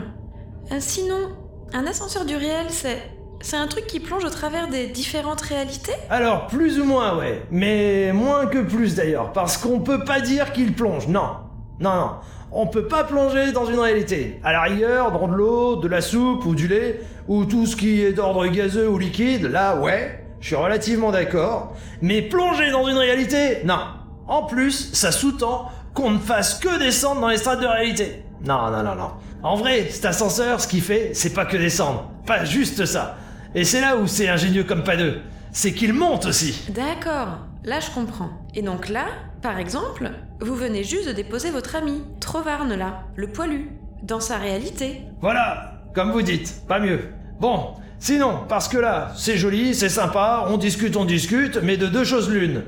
Euh, 0.71 0.77
sinon, 0.79 1.29
un 1.73 1.85
ascenseur 1.85 2.25
du 2.25 2.35
réel, 2.35 2.67
c'est. 2.69 2.97
C'est 3.41 3.55
un 3.55 3.67
truc 3.67 3.87
qui 3.87 4.01
plonge 4.01 4.25
au 4.25 4.29
travers 4.29 4.67
des 4.67 4.87
différentes 4.87 5.39
réalités? 5.39 5.93
Alors, 6.09 6.47
plus 6.47 6.77
ou 6.77 6.83
moins, 6.83 7.17
ouais. 7.17 7.41
Mais 7.51 8.11
moins 8.11 8.47
que 8.47 8.57
plus 8.57 8.95
d'ailleurs. 8.95 9.31
Parce 9.31 9.57
qu'on 9.57 9.79
peut 9.79 10.03
pas 10.03 10.19
dire 10.19 10.51
qu'il 10.51 10.73
plonge. 10.73 11.07
Non. 11.07 11.37
Non, 11.79 11.95
non. 11.95 12.11
On 12.51 12.67
peut 12.67 12.89
pas 12.89 13.05
plonger 13.05 13.53
dans 13.53 13.65
une 13.65 13.79
réalité. 13.79 14.41
À 14.43 14.51
la 14.51 14.63
rigueur, 14.63 15.13
dans 15.13 15.29
de 15.29 15.35
l'eau, 15.35 15.77
de 15.77 15.87
la 15.87 16.01
soupe 16.01 16.45
ou 16.45 16.53
du 16.53 16.67
lait, 16.67 16.99
ou 17.29 17.45
tout 17.45 17.65
ce 17.65 17.77
qui 17.77 18.01
est 18.01 18.11
d'ordre 18.11 18.45
gazeux 18.47 18.89
ou 18.89 18.97
liquide, 18.97 19.43
là, 19.43 19.79
ouais. 19.79 20.18
Je 20.39 20.47
suis 20.47 20.55
relativement 20.55 21.11
d'accord. 21.11 21.75
Mais 22.01 22.21
plonger 22.21 22.71
dans 22.71 22.87
une 22.87 22.97
réalité, 22.97 23.59
non. 23.65 23.79
En 24.27 24.43
plus, 24.43 24.91
ça 24.93 25.11
sous-tend 25.11 25.69
qu'on 25.93 26.11
ne 26.11 26.19
fasse 26.19 26.59
que 26.59 26.79
descendre 26.79 27.21
dans 27.21 27.29
les 27.29 27.37
strates 27.37 27.61
de 27.61 27.65
réalité. 27.67 28.23
Non, 28.45 28.69
non, 28.71 28.83
non, 28.83 28.95
non. 28.95 29.11
En 29.43 29.55
vrai, 29.55 29.87
cet 29.89 30.05
ascenseur, 30.05 30.61
ce 30.61 30.67
qu'il 30.67 30.81
fait, 30.81 31.11
c'est 31.13 31.33
pas 31.33 31.45
que 31.45 31.57
descendre. 31.57 32.11
Pas 32.25 32.45
juste 32.45 32.85
ça. 32.85 33.17
Et 33.55 33.63
c'est 33.63 33.81
là 33.81 33.97
où 33.97 34.05
c'est 34.05 34.29
ingénieux 34.29 34.63
comme 34.63 34.83
pas 34.83 34.95
deux. 34.95 35.21
C'est 35.51 35.73
qu'il 35.73 35.93
monte 35.93 36.25
aussi. 36.27 36.65
D'accord, 36.69 37.39
là 37.63 37.79
je 37.79 37.89
comprends. 37.89 38.29
Et 38.53 38.61
donc 38.61 38.89
là, 38.89 39.05
par 39.41 39.57
exemple, 39.57 40.11
vous 40.39 40.55
venez 40.55 40.83
juste 40.83 41.07
de 41.07 41.13
déposer 41.13 41.49
votre 41.49 41.75
ami, 41.75 42.03
Trovarne 42.19 42.75
là, 42.75 43.03
le 43.15 43.27
poilu, 43.27 43.71
dans 44.03 44.19
sa 44.19 44.37
réalité. 44.37 45.01
Voilà, 45.21 45.81
comme 45.95 46.11
vous 46.11 46.21
dites, 46.21 46.65
pas 46.67 46.79
mieux. 46.79 47.09
Bon, 47.39 47.73
sinon, 47.99 48.39
parce 48.47 48.67
que 48.67 48.77
là, 48.77 49.11
c'est 49.15 49.37
joli, 49.37 49.75
c'est 49.75 49.89
sympa, 49.89 50.45
on 50.49 50.57
discute, 50.57 50.95
on 50.95 51.05
discute, 51.05 51.57
mais 51.63 51.77
de 51.77 51.87
deux 51.87 52.03
choses 52.03 52.29
l'une. 52.29 52.63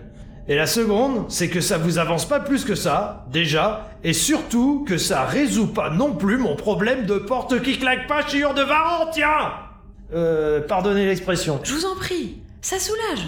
Et 0.47 0.55
la 0.55 0.65
seconde, 0.67 1.25
c'est 1.29 1.49
que 1.49 1.61
ça 1.61 1.77
vous 1.77 1.97
avance 1.97 2.27
pas 2.27 2.39
plus 2.39 2.65
que 2.65 2.75
ça, 2.75 3.25
déjà, 3.31 3.89
et 4.03 4.13
surtout 4.13 4.83
que 4.87 4.97
ça 4.97 5.23
résout 5.25 5.67
pas 5.67 5.89
non 5.91 6.13
plus 6.13 6.37
mon 6.37 6.55
problème 6.55 7.05
de 7.05 7.17
porte 7.17 7.61
qui 7.61 7.77
claque 7.77 8.07
pas 8.07 8.25
chiure 8.27 8.53
de 8.53 8.61
Varan, 8.63 9.07
tiens 9.13 9.53
Euh, 10.13 10.59
pardonnez 10.67 11.05
l'expression. 11.05 11.61
Je 11.63 11.73
vous 11.73 11.85
en 11.85 11.95
prie, 11.95 12.41
ça 12.61 12.79
soulage. 12.79 13.25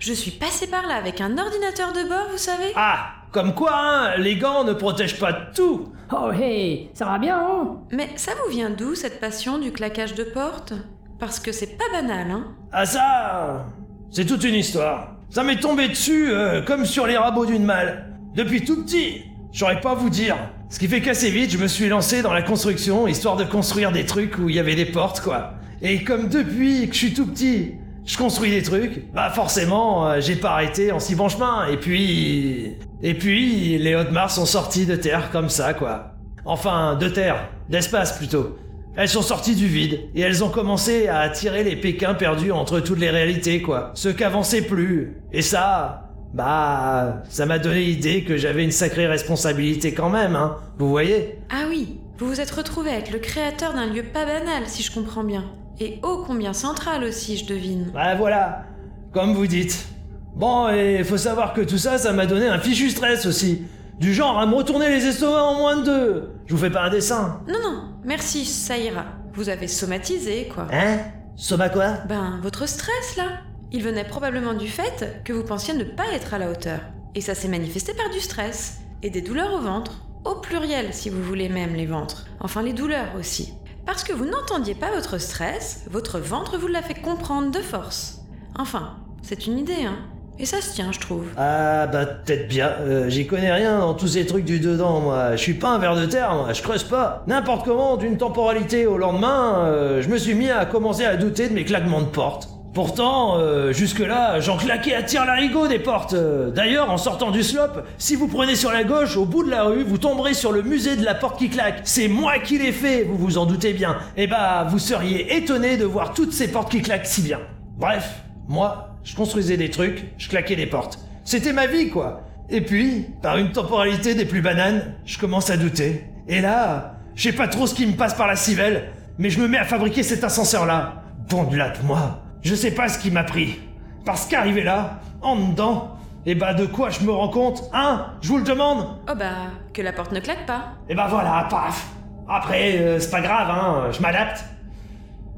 Je 0.00 0.12
suis 0.12 0.32
passée 0.32 0.66
par 0.66 0.86
là 0.86 0.96
avec 0.96 1.20
un 1.22 1.38
ordinateur 1.38 1.92
de 1.94 2.06
bord, 2.08 2.26
vous 2.30 2.36
savez 2.38 2.72
Ah, 2.76 3.12
comme 3.32 3.54
quoi, 3.54 3.72
hein, 3.74 4.16
les 4.18 4.36
gants 4.36 4.64
ne 4.64 4.72
protègent 4.74 5.18
pas 5.18 5.32
tout 5.32 5.92
Oh 6.12 6.30
hey, 6.32 6.90
ça 6.92 7.04
va 7.06 7.18
bien, 7.18 7.38
hein? 7.38 7.76
Mais 7.92 8.10
ça 8.16 8.32
vous 8.42 8.50
vient 8.50 8.68
d'où 8.70 8.94
cette 8.94 9.20
passion 9.20 9.58
du 9.58 9.72
claquage 9.72 10.14
de 10.14 10.24
porte? 10.24 10.72
Parce 11.20 11.38
que 11.38 11.52
c'est 11.52 11.76
pas 11.76 11.84
banal, 11.92 12.30
hein 12.30 12.44
Ah 12.72 12.86
ça, 12.86 13.66
c'est 14.10 14.24
toute 14.24 14.42
une 14.42 14.54
histoire. 14.54 15.16
Ça 15.28 15.44
m'est 15.44 15.60
tombé 15.60 15.88
dessus 15.88 16.30
euh, 16.30 16.62
comme 16.62 16.86
sur 16.86 17.06
les 17.06 17.18
rabots 17.18 17.44
d'une 17.44 17.64
malle. 17.64 18.16
Depuis 18.34 18.64
tout 18.64 18.82
petit, 18.82 19.26
j'aurais 19.52 19.82
pas 19.82 19.94
vous 19.94 20.08
dire. 20.08 20.36
Ce 20.70 20.78
qui 20.78 20.88
fait 20.88 21.02
qu'assez 21.02 21.30
vite, 21.30 21.50
je 21.50 21.58
me 21.58 21.68
suis 21.68 21.88
lancé 21.88 22.22
dans 22.22 22.32
la 22.32 22.42
construction, 22.42 23.06
histoire 23.06 23.36
de 23.36 23.44
construire 23.44 23.92
des 23.92 24.06
trucs 24.06 24.38
où 24.38 24.48
il 24.48 24.54
y 24.56 24.58
avait 24.58 24.74
des 24.74 24.86
portes, 24.86 25.20
quoi. 25.20 25.52
Et 25.82 26.04
comme 26.04 26.28
depuis 26.28 26.88
que 26.88 26.94
je 26.94 26.98
suis 26.98 27.14
tout 27.14 27.26
petit, 27.26 27.74
je 28.06 28.16
construis 28.16 28.50
des 28.50 28.62
trucs, 28.62 29.12
bah 29.12 29.30
forcément, 29.30 30.08
euh, 30.08 30.20
j'ai 30.20 30.36
pas 30.36 30.52
arrêté 30.52 30.90
en 30.90 31.00
si 31.00 31.14
bon 31.14 31.28
chemin. 31.28 31.66
Et 31.68 31.76
puis... 31.76 32.76
Et 33.02 33.14
puis, 33.14 33.78
les 33.78 33.94
Hotmars 33.94 34.30
sont 34.30 34.46
sortis 34.46 34.86
de 34.86 34.96
terre 34.96 35.30
comme 35.30 35.48
ça, 35.48 35.74
quoi. 35.74 36.12
Enfin, 36.44 36.96
de 36.96 37.08
terre, 37.08 37.48
d'espace 37.68 38.16
plutôt. 38.16 38.56
Elles 38.96 39.08
sont 39.08 39.22
sorties 39.22 39.54
du 39.54 39.66
vide, 39.66 40.00
et 40.14 40.20
elles 40.20 40.42
ont 40.42 40.48
commencé 40.48 41.08
à 41.08 41.20
attirer 41.20 41.62
les 41.62 41.76
Pékins 41.76 42.14
perdus 42.14 42.50
entre 42.50 42.80
toutes 42.80 42.98
les 42.98 43.10
réalités, 43.10 43.62
quoi. 43.62 43.92
Ceux 43.94 44.12
qu'avançaient 44.12 44.62
plus. 44.62 45.16
Et 45.32 45.42
ça, 45.42 46.10
bah, 46.34 47.22
ça 47.28 47.46
m'a 47.46 47.58
donné 47.58 47.84
l'idée 47.84 48.24
que 48.24 48.36
j'avais 48.36 48.64
une 48.64 48.72
sacrée 48.72 49.06
responsabilité 49.06 49.94
quand 49.94 50.10
même, 50.10 50.34
hein. 50.34 50.56
Vous 50.78 50.88
voyez? 50.88 51.38
Ah 51.50 51.66
oui, 51.68 52.00
vous 52.18 52.26
vous 52.26 52.40
êtes 52.40 52.50
retrouvé 52.50 52.90
avec 52.90 53.12
le 53.12 53.20
créateur 53.20 53.74
d'un 53.74 53.86
lieu 53.86 54.02
pas 54.02 54.24
banal, 54.24 54.64
si 54.66 54.82
je 54.82 54.92
comprends 54.92 55.24
bien. 55.24 55.44
Et 55.78 55.98
ô 56.02 56.24
combien 56.26 56.52
central 56.52 57.04
aussi, 57.04 57.38
je 57.38 57.46
devine. 57.46 57.90
Bah 57.94 58.16
voilà, 58.16 58.64
comme 59.12 59.34
vous 59.34 59.46
dites. 59.46 59.86
Bon, 60.34 60.68
et 60.68 61.02
faut 61.04 61.16
savoir 61.16 61.54
que 61.54 61.60
tout 61.60 61.78
ça, 61.78 61.96
ça 61.96 62.12
m'a 62.12 62.26
donné 62.26 62.48
un 62.48 62.58
fichu 62.58 62.90
stress 62.90 63.24
aussi. 63.24 63.62
Du 64.00 64.14
genre 64.14 64.38
à 64.38 64.46
me 64.46 64.54
retourner 64.54 64.88
les 64.88 65.04
estomacs 65.04 65.42
en 65.42 65.58
moins 65.58 65.76
de 65.76 65.84
deux. 65.84 66.32
Je 66.46 66.54
vous 66.54 66.60
fais 66.60 66.70
pas 66.70 66.84
un 66.84 66.90
dessin. 66.90 67.42
Non, 67.46 67.58
non, 67.62 67.82
merci, 68.02 68.46
ça 68.46 68.78
ira. 68.78 69.04
Vous 69.34 69.50
avez 69.50 69.68
somatisé, 69.68 70.48
quoi. 70.54 70.68
Hein? 70.72 71.00
Soma 71.36 71.68
quoi? 71.68 71.98
Ben, 72.08 72.40
votre 72.42 72.66
stress, 72.66 73.16
là 73.18 73.42
Il 73.72 73.82
venait 73.82 74.04
probablement 74.04 74.54
du 74.54 74.68
fait 74.68 75.20
que 75.22 75.34
vous 75.34 75.44
pensiez 75.44 75.74
ne 75.74 75.84
pas 75.84 76.06
être 76.14 76.32
à 76.32 76.38
la 76.38 76.50
hauteur. 76.50 76.80
Et 77.14 77.20
ça 77.20 77.34
s'est 77.34 77.48
manifesté 77.48 77.92
par 77.92 78.08
du 78.08 78.20
stress. 78.20 78.78
Et 79.02 79.10
des 79.10 79.20
douleurs 79.20 79.52
au 79.52 79.60
ventre. 79.60 80.06
Au 80.24 80.36
pluriel, 80.36 80.94
si 80.94 81.10
vous 81.10 81.22
voulez 81.22 81.50
même, 81.50 81.74
les 81.74 81.84
ventres. 81.86 82.24
Enfin, 82.40 82.62
les 82.62 82.72
douleurs 82.72 83.14
aussi. 83.18 83.52
Parce 83.84 84.02
que 84.02 84.14
vous 84.14 84.24
n'entendiez 84.24 84.74
pas 84.74 84.90
votre 84.92 85.18
stress, 85.18 85.84
votre 85.90 86.18
ventre 86.18 86.56
vous 86.56 86.68
l'a 86.68 86.80
fait 86.80 86.94
comprendre 87.02 87.50
de 87.50 87.60
force. 87.60 88.22
Enfin, 88.58 88.96
c'est 89.20 89.46
une 89.46 89.58
idée, 89.58 89.84
hein. 89.84 89.98
Et 90.40 90.46
ça 90.46 90.62
se 90.62 90.72
tient, 90.72 90.90
je 90.90 90.98
trouve. 90.98 91.26
Ah 91.36 91.86
bah 91.86 92.06
peut-être 92.06 92.48
bien, 92.48 92.70
Euh, 92.80 93.10
j'y 93.10 93.26
connais 93.26 93.52
rien 93.52 93.80
dans 93.80 93.92
tous 93.92 94.08
ces 94.08 94.24
trucs 94.24 94.46
du 94.46 94.58
dedans 94.58 95.00
moi, 95.00 95.32
je 95.32 95.36
suis 95.36 95.52
pas 95.52 95.68
un 95.68 95.78
ver 95.78 95.94
de 95.94 96.06
terre 96.06 96.34
moi, 96.34 96.54
je 96.54 96.62
creuse 96.62 96.84
pas. 96.84 97.22
N'importe 97.26 97.66
comment, 97.66 97.98
d'une 97.98 98.16
temporalité 98.16 98.86
au 98.86 98.96
lendemain, 98.96 99.58
euh, 99.66 100.00
je 100.00 100.08
me 100.08 100.16
suis 100.16 100.32
mis 100.32 100.50
à 100.50 100.64
commencer 100.64 101.04
à 101.04 101.16
douter 101.16 101.50
de 101.50 101.54
mes 101.54 101.64
claquements 101.64 102.00
de 102.00 102.06
porte. 102.06 102.48
Pourtant, 102.72 103.36
euh, 103.36 103.72
jusque-là, 103.72 104.40
j'en 104.40 104.56
claquais 104.56 104.94
à 104.94 105.02
tir 105.02 105.26
larigot 105.26 105.66
des 105.66 105.80
portes. 105.80 106.14
D'ailleurs, 106.54 106.90
en 106.90 106.96
sortant 106.96 107.32
du 107.32 107.42
slope, 107.42 107.84
si 107.98 108.14
vous 108.14 108.28
prenez 108.28 108.54
sur 108.54 108.72
la 108.72 108.84
gauche, 108.84 109.18
au 109.18 109.26
bout 109.26 109.44
de 109.44 109.50
la 109.50 109.64
rue, 109.64 109.82
vous 109.82 109.98
tomberez 109.98 110.32
sur 110.34 110.52
le 110.52 110.62
musée 110.62 110.96
de 110.96 111.04
la 111.04 111.14
porte 111.14 111.38
qui 111.38 111.50
claque. 111.50 111.80
C'est 111.84 112.08
moi 112.08 112.38
qui 112.38 112.58
l'ai 112.58 112.72
fait, 112.72 113.02
vous 113.02 113.18
vous 113.18 113.38
en 113.38 113.44
doutez 113.44 113.72
bien. 113.74 113.98
Et 114.16 114.26
bah, 114.26 114.66
vous 114.70 114.78
seriez 114.78 115.36
étonné 115.36 115.76
de 115.76 115.84
voir 115.84 116.14
toutes 116.14 116.32
ces 116.32 116.48
portes 116.48 116.70
qui 116.70 116.80
claquent 116.80 117.06
si 117.06 117.22
bien. 117.22 117.40
Bref, 117.76 118.22
moi, 118.48 118.89
je 119.04 119.14
construisais 119.14 119.56
des 119.56 119.70
trucs, 119.70 120.04
je 120.18 120.28
claquais 120.28 120.56
des 120.56 120.66
portes. 120.66 120.98
C'était 121.24 121.52
ma 121.52 121.66
vie, 121.66 121.90
quoi. 121.90 122.22
Et 122.48 122.60
puis, 122.60 123.06
par 123.22 123.36
une 123.38 123.52
temporalité 123.52 124.14
des 124.14 124.24
plus 124.24 124.42
bananes, 124.42 124.94
je 125.04 125.18
commence 125.18 125.50
à 125.50 125.56
douter. 125.56 126.04
Et 126.28 126.40
là, 126.40 126.96
je 127.14 127.24
sais 127.24 127.32
pas 127.32 127.48
trop 127.48 127.66
ce 127.66 127.74
qui 127.74 127.86
me 127.86 127.92
passe 127.92 128.14
par 128.14 128.26
la 128.26 128.36
civelle, 128.36 128.92
mais 129.18 129.30
je 129.30 129.40
me 129.40 129.46
mets 129.48 129.58
à 129.58 129.64
fabriquer 129.64 130.02
cet 130.02 130.24
ascenseur-là. 130.24 131.02
Bon 131.28 131.44
de 131.44 131.56
là 131.56 131.70
de 131.70 131.86
moi. 131.86 132.22
Je 132.42 132.54
sais 132.54 132.72
pas 132.72 132.88
ce 132.88 132.98
qui 132.98 133.10
m'a 133.10 133.24
pris. 133.24 133.60
Parce 134.04 134.26
qu'arrivé 134.26 134.62
là, 134.62 135.00
en 135.22 135.36
dedans, 135.36 135.96
et 136.26 136.34
bah 136.34 136.54
de 136.54 136.66
quoi 136.66 136.90
je 136.90 137.00
me 137.00 137.12
rends 137.12 137.28
compte 137.28 137.62
Hein 137.72 138.06
Je 138.20 138.28
vous 138.28 138.38
le 138.38 138.44
demande 138.44 138.86
Oh 139.10 139.14
bah, 139.16 139.52
que 139.72 139.82
la 139.82 139.92
porte 139.92 140.12
ne 140.12 140.20
claque 140.20 140.46
pas. 140.46 140.72
Et 140.88 140.94
bah 140.94 141.06
voilà, 141.08 141.46
paf 141.48 141.86
Après, 142.28 142.78
euh, 142.78 142.98
c'est 142.98 143.10
pas 143.10 143.20
grave, 143.20 143.48
hein, 143.50 143.90
je 143.92 144.00
m'adapte. 144.00 144.44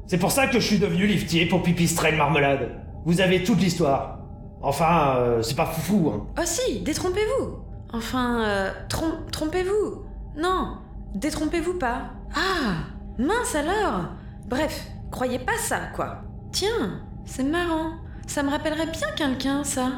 C'est 0.07 0.17
pour 0.17 0.31
ça 0.31 0.47
que 0.47 0.59
je 0.59 0.65
suis 0.65 0.79
devenu 0.79 1.05
liftier 1.05 1.45
pour 1.45 1.63
pipistrelle 1.63 2.15
marmelade. 2.17 2.71
Vous 3.05 3.21
avez 3.21 3.43
toute 3.43 3.59
l'histoire. 3.59 4.19
Enfin, 4.61 5.15
euh, 5.17 5.41
c'est 5.41 5.55
pas 5.55 5.65
foufou, 5.65 6.09
hein. 6.09 6.25
Oh 6.39 6.41
si, 6.45 6.79
détrompez-vous 6.81 7.59
Enfin, 7.91 8.41
euh, 8.41 8.71
trom- 8.89 9.29
trompez-vous 9.31 10.03
Non, 10.37 10.77
détrompez-vous 11.15 11.77
pas. 11.77 12.11
Ah 12.35 12.85
Mince 13.19 13.55
alors 13.55 14.05
Bref, 14.47 14.87
croyez 15.11 15.39
pas 15.39 15.57
ça, 15.57 15.79
quoi. 15.95 16.21
Tiens, 16.51 17.01
c'est 17.25 17.43
marrant. 17.43 17.91
Ça 18.25 18.41
me 18.41 18.49
rappellerait 18.49 18.87
bien 18.87 19.07
quelqu'un, 19.15 19.63
ça. 19.63 19.91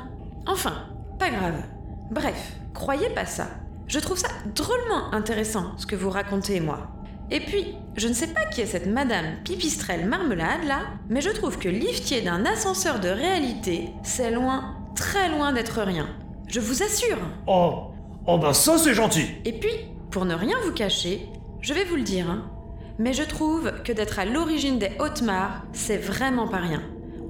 Enfin, 0.47 0.73
pas 1.19 1.29
grave. 1.29 1.63
Bref, 2.11 2.53
croyez 2.73 3.09
pas 3.11 3.25
ça. 3.25 3.45
Je 3.87 3.99
trouve 3.99 4.17
ça 4.17 4.27
drôlement 4.55 5.13
intéressant, 5.13 5.77
ce 5.77 5.85
que 5.85 5.95
vous 5.95 6.09
racontez, 6.09 6.59
moi. 6.59 6.87
Et 7.31 7.39
puis, 7.39 7.75
je 7.95 8.07
ne 8.07 8.13
sais 8.13 8.27
pas 8.27 8.45
qui 8.45 8.61
est 8.61 8.65
cette 8.67 8.87
madame 8.87 9.25
pipistrelle 9.43 10.07
marmelade, 10.07 10.63
là, 10.67 10.81
mais 11.09 11.21
je 11.21 11.31
trouve 11.31 11.57
que 11.57 11.69
liftier 11.69 12.21
d'un 12.21 12.45
ascenseur 12.45 12.99
de 12.99 13.09
réalité, 13.09 13.89
c'est 14.03 14.31
loin, 14.31 14.75
très 14.95 15.29
loin 15.29 15.51
d'être 15.51 15.81
rien. 15.81 16.07
Je 16.47 16.59
vous 16.59 16.83
assure. 16.83 17.17
Oh 17.47 17.91
Oh 18.27 18.39
bah 18.39 18.53
ça 18.53 18.79
c'est 18.79 18.95
gentil 18.95 19.27
Et 19.45 19.53
puis, 19.53 19.69
pour 20.09 20.25
ne 20.25 20.33
rien 20.33 20.55
vous 20.65 20.71
cacher, 20.71 21.29
je 21.61 21.73
vais 21.73 21.83
vous 21.83 21.95
le 21.95 22.01
dire, 22.01 22.29
hein, 22.29 22.49
mais 22.97 23.13
je 23.13 23.21
trouve 23.23 23.71
que 23.83 23.91
d'être 23.91 24.17
à 24.19 24.25
l'origine 24.25 24.79
des 24.79 24.91
Hautes-Mares, 24.99 25.63
c'est 25.73 25.97
vraiment 25.97 26.47
pas 26.47 26.57
rien. 26.57 26.81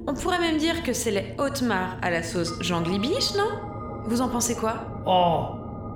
On 0.06 0.14
pourrait 0.14 0.38
même 0.38 0.56
dire 0.56 0.82
que 0.82 0.92
c'est 0.92 1.10
les 1.10 1.34
Hautes-Mares 1.38 1.96
à 2.00 2.10
la 2.10 2.22
sauce 2.22 2.54
Jean 2.60 2.80
Glibiche, 2.80 3.34
non? 3.36 3.48
Vous 4.06 4.20
en 4.20 4.28
pensez 4.28 4.54
quoi? 4.54 4.84
Oh 5.06 5.48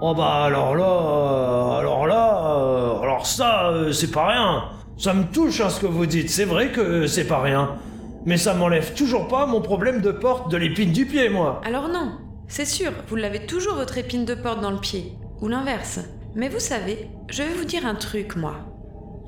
Oh 0.03 0.15
bah 0.15 0.45
alors 0.45 0.75
là... 0.77 0.85
euh, 0.85 1.79
Alors 1.81 2.07
là... 2.07 2.55
euh, 2.57 3.01
Alors 3.03 3.27
ça, 3.27 3.69
euh, 3.71 3.93
c'est 3.93 4.11
pas 4.11 4.29
rien 4.29 4.65
Ça 4.97 5.13
me 5.15 5.25
touche 5.25 5.61
hein, 5.61 5.69
ce 5.69 5.81
que 5.81 5.87
vous 5.87 6.07
dites, 6.07 6.31
c'est 6.31 6.45
vrai 6.45 6.73
que 6.73 7.07
c'est 7.07 7.27
pas 7.27 7.41
rien. 7.41 7.77
Mais 8.27 8.37
ça 8.37 8.55
m'enlève 8.55 8.95
toujours 8.95 9.29
pas 9.29 9.47
mon 9.47 9.61
problème 9.61 10.01
de 10.01 10.11
porte 10.11 10.51
de 10.51 10.57
l'épine 10.57 10.93
du 10.93 11.07
pied, 11.07 11.29
moi 11.29 11.61
Alors 11.65 11.89
non, 11.89 12.13
c'est 12.49 12.65
sûr, 12.67 12.93
vous 13.09 13.17
l'avez 13.17 13.47
toujours 13.47 13.75
votre 13.75 13.97
épine 13.99 14.25
de 14.25 14.35
porte 14.35 14.61
dans 14.61 14.71
le 14.71 14.79
pied, 14.81 15.13
ou 15.41 15.49
l'inverse. 15.49 16.01
Mais 16.35 16.49
vous 16.49 16.61
savez, 16.61 17.09
je 17.29 17.43
vais 17.43 17.55
vous 17.55 17.65
dire 17.65 17.87
un 17.87 17.95
truc, 17.95 18.37
moi. 18.37 18.55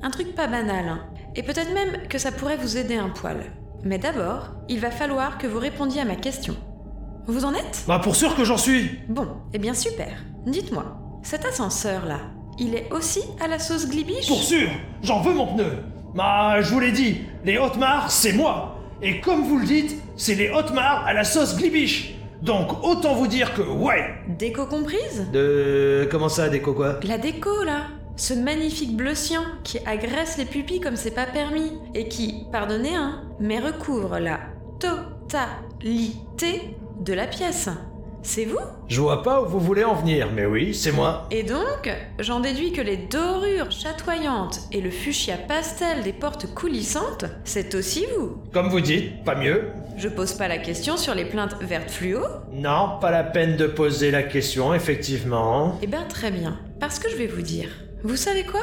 Un 0.03 0.09
truc 0.09 0.35
pas 0.35 0.47
banal, 0.47 0.87
hein. 0.87 0.99
et 1.35 1.43
peut-être 1.43 1.73
même 1.73 2.07
que 2.07 2.17
ça 2.17 2.31
pourrait 2.31 2.57
vous 2.57 2.77
aider 2.77 2.95
un 2.95 3.09
poil. 3.09 3.37
Mais 3.83 3.97
d'abord, 3.97 4.51
il 4.69 4.79
va 4.79 4.91
falloir 4.91 5.37
que 5.37 5.47
vous 5.47 5.59
répondiez 5.59 6.01
à 6.01 6.05
ma 6.05 6.15
question. 6.15 6.55
Vous 7.27 7.45
en 7.45 7.53
êtes? 7.53 7.83
Bah 7.87 7.99
pour 8.03 8.15
sûr 8.15 8.35
que 8.35 8.43
j'en 8.43 8.57
suis 8.57 8.99
Bon, 9.09 9.27
eh 9.53 9.57
bien 9.59 9.73
super. 9.73 10.09
Dites-moi, 10.45 10.85
cet 11.21 11.45
ascenseur-là, 11.45 12.19
il 12.59 12.75
est 12.75 12.91
aussi 12.91 13.21
à 13.39 13.47
la 13.47 13.59
sauce 13.59 13.87
glibiche? 13.87 14.27
Pour 14.27 14.43
sûr, 14.43 14.69
j'en 15.01 15.21
veux 15.21 15.33
mon 15.33 15.47
pneu. 15.53 15.77
Bah, 16.13 16.61
je 16.61 16.71
vous 16.73 16.79
l'ai 16.79 16.91
dit, 16.91 17.21
les 17.45 17.57
Hautes-Mares, 17.57 18.11
c'est 18.11 18.33
moi. 18.33 18.77
Et 19.01 19.21
comme 19.21 19.43
vous 19.43 19.57
le 19.57 19.65
dites, 19.65 19.95
c'est 20.17 20.35
les 20.35 20.49
Hautes-Mares 20.49 21.05
à 21.05 21.13
la 21.13 21.23
sauce 21.23 21.55
glibiche. 21.55 22.15
Donc 22.41 22.83
autant 22.83 23.15
vous 23.15 23.27
dire 23.27 23.53
que 23.53 23.61
ouais. 23.61 24.15
Déco 24.27 24.65
comprise? 24.65 25.25
De 25.31 26.07
comment 26.11 26.29
ça, 26.29 26.49
déco 26.49 26.73
quoi? 26.73 26.99
La 27.07 27.17
déco, 27.17 27.63
là 27.63 27.83
Ce 28.17 28.33
magnifique 28.33 28.97
bleu 28.97 29.15
cyan 29.15 29.43
qui 29.63 29.79
agresse 29.85 30.37
les 30.37 30.45
pupilles 30.45 30.81
comme 30.81 30.97
c'est 30.97 31.11
pas 31.15 31.25
permis 31.25 31.71
et 31.93 32.09
qui, 32.09 32.45
pardonnez, 32.51 32.95
hein, 32.95 33.23
mais 33.39 33.59
recouvre 33.59 34.19
la 34.19 34.39
totalité 34.79 36.75
de 36.99 37.13
la 37.13 37.27
pièce. 37.27 37.69
C'est 38.25 38.45
vous? 38.45 38.59
Je 38.87 39.01
vois 39.01 39.21
pas 39.21 39.41
où 39.41 39.45
vous 39.47 39.59
voulez 39.59 39.83
en 39.83 39.95
venir, 39.95 40.29
mais 40.33 40.45
oui, 40.45 40.73
c'est 40.73 40.93
moi. 40.93 41.27
Et 41.29 41.43
donc, 41.43 41.93
j'en 42.19 42.39
déduis 42.39 42.71
que 42.71 42.81
les 42.81 42.95
dorures 42.95 43.69
chatoyantes 43.69 44.61
et 44.71 44.79
le 44.79 44.89
fuchsia 44.91 45.35
pastel 45.37 46.03
des 46.03 46.13
portes 46.13 46.53
coulissantes, 46.53 47.25
c'est 47.43 47.75
aussi 47.75 48.05
vous. 48.17 48.37
Comme 48.53 48.69
vous 48.69 48.79
dites, 48.81 49.23
pas 49.25 49.35
mieux. 49.35 49.65
Je 49.97 50.07
pose 50.07 50.33
pas 50.33 50.47
la 50.47 50.57
question 50.57 50.95
sur 50.95 51.13
les 51.13 51.25
plaintes 51.25 51.55
vertes 51.61 51.91
fluo 51.91 52.21
Non, 52.53 52.97
pas 53.01 53.11
la 53.11 53.23
peine 53.25 53.57
de 53.57 53.67
poser 53.67 54.09
la 54.09 54.23
question, 54.23 54.73
effectivement. 54.73 55.77
Eh 55.81 55.87
ben 55.87 56.05
très 56.07 56.31
bien, 56.31 56.57
parce 56.79 56.99
que 56.99 57.09
je 57.09 57.17
vais 57.17 57.27
vous 57.27 57.41
dire. 57.41 57.69
Vous 58.03 58.15
savez 58.15 58.43
quoi? 58.45 58.61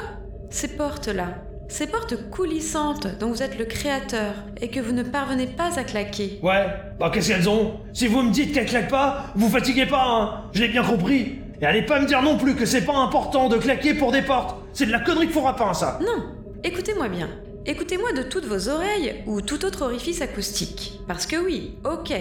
Ces 0.48 0.68
portes-là, 0.76 1.34
ces 1.70 1.86
portes 1.86 2.28
coulissantes 2.30 3.06
dont 3.18 3.28
vous 3.30 3.42
êtes 3.42 3.58
le 3.58 3.64
créateur 3.64 4.34
et 4.60 4.68
que 4.68 4.80
vous 4.80 4.92
ne 4.92 5.02
parvenez 5.02 5.46
pas 5.46 5.78
à 5.78 5.84
claquer. 5.84 6.40
Ouais, 6.42 6.66
bah 6.98 7.10
qu'est-ce 7.12 7.28
qu'elles 7.28 7.48
ont? 7.48 7.80
Si 7.92 8.06
vous 8.08 8.22
me 8.22 8.32
dites 8.32 8.52
qu'elles 8.52 8.66
claquent 8.66 8.90
pas, 8.90 9.26
vous 9.36 9.48
fatiguez 9.48 9.86
pas, 9.86 10.04
hein 10.04 10.44
Je 10.52 10.62
l'ai 10.62 10.68
bien 10.68 10.82
compris. 10.82 11.38
Et 11.60 11.66
allez 11.66 11.82
pas 11.82 12.00
me 12.00 12.06
dire 12.06 12.22
non 12.22 12.36
plus 12.36 12.56
que 12.56 12.66
c'est 12.66 12.84
pas 12.84 12.96
important 12.96 13.48
de 13.48 13.56
claquer 13.56 13.94
pour 13.94 14.12
des 14.12 14.22
portes. 14.22 14.56
C'est 14.72 14.86
de 14.86 14.90
la 14.90 15.00
connerie 15.00 15.28
de 15.28 15.38
rapin, 15.38 15.72
ça. 15.72 15.98
Non, 16.00 16.24
écoutez-moi 16.64 17.08
bien. 17.08 17.28
Écoutez-moi 17.66 18.12
de 18.14 18.22
toutes 18.22 18.46
vos 18.46 18.68
oreilles 18.68 19.22
ou 19.26 19.40
tout 19.40 19.64
autre 19.64 19.82
orifice 19.82 20.22
acoustique. 20.22 20.98
Parce 21.06 21.26
que 21.26 21.36
oui, 21.36 21.76
ok, 21.84 22.12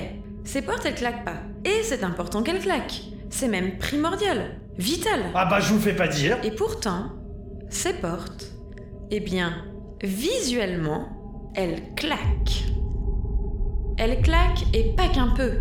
ces 0.43 0.61
portes 0.61 0.85
elles 0.85 0.95
claquent 0.95 1.25
pas. 1.25 1.37
Et 1.65 1.81
c'est 1.83 2.03
important 2.03 2.43
qu'elles 2.43 2.59
claquent. 2.59 3.01
C'est 3.29 3.47
même 3.47 3.77
primordial, 3.77 4.57
vital. 4.77 5.21
Ah 5.33 5.45
bah 5.45 5.59
je 5.59 5.69
vous 5.69 5.75
le 5.75 5.81
fais 5.81 5.95
pas 5.95 6.07
dire. 6.07 6.37
Et 6.43 6.51
pourtant, 6.51 7.13
ces 7.69 7.93
portes, 7.93 8.51
eh 9.11 9.19
bien, 9.19 9.65
visuellement, 10.03 11.09
elles 11.55 11.93
claquent. 11.95 12.65
Elles 13.97 14.21
claquent 14.21 14.65
et 14.73 14.95
pas 14.95 15.07
qu'un 15.07 15.29
peu. 15.29 15.51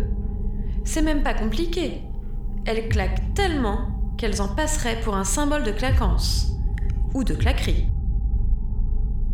C'est 0.83 1.01
même 1.01 1.23
pas 1.23 1.33
compliqué. 1.33 2.01
Elles 2.65 2.87
claquent 2.89 3.33
tellement 3.33 4.13
qu'elles 4.17 4.41
en 4.41 4.47
passeraient 4.47 4.99
pour 5.01 5.15
un 5.15 5.23
symbole 5.23 5.63
de 5.63 5.71
claquance. 5.71 6.51
Ou 7.13 7.23
de 7.23 7.33
claquerie. 7.33 7.87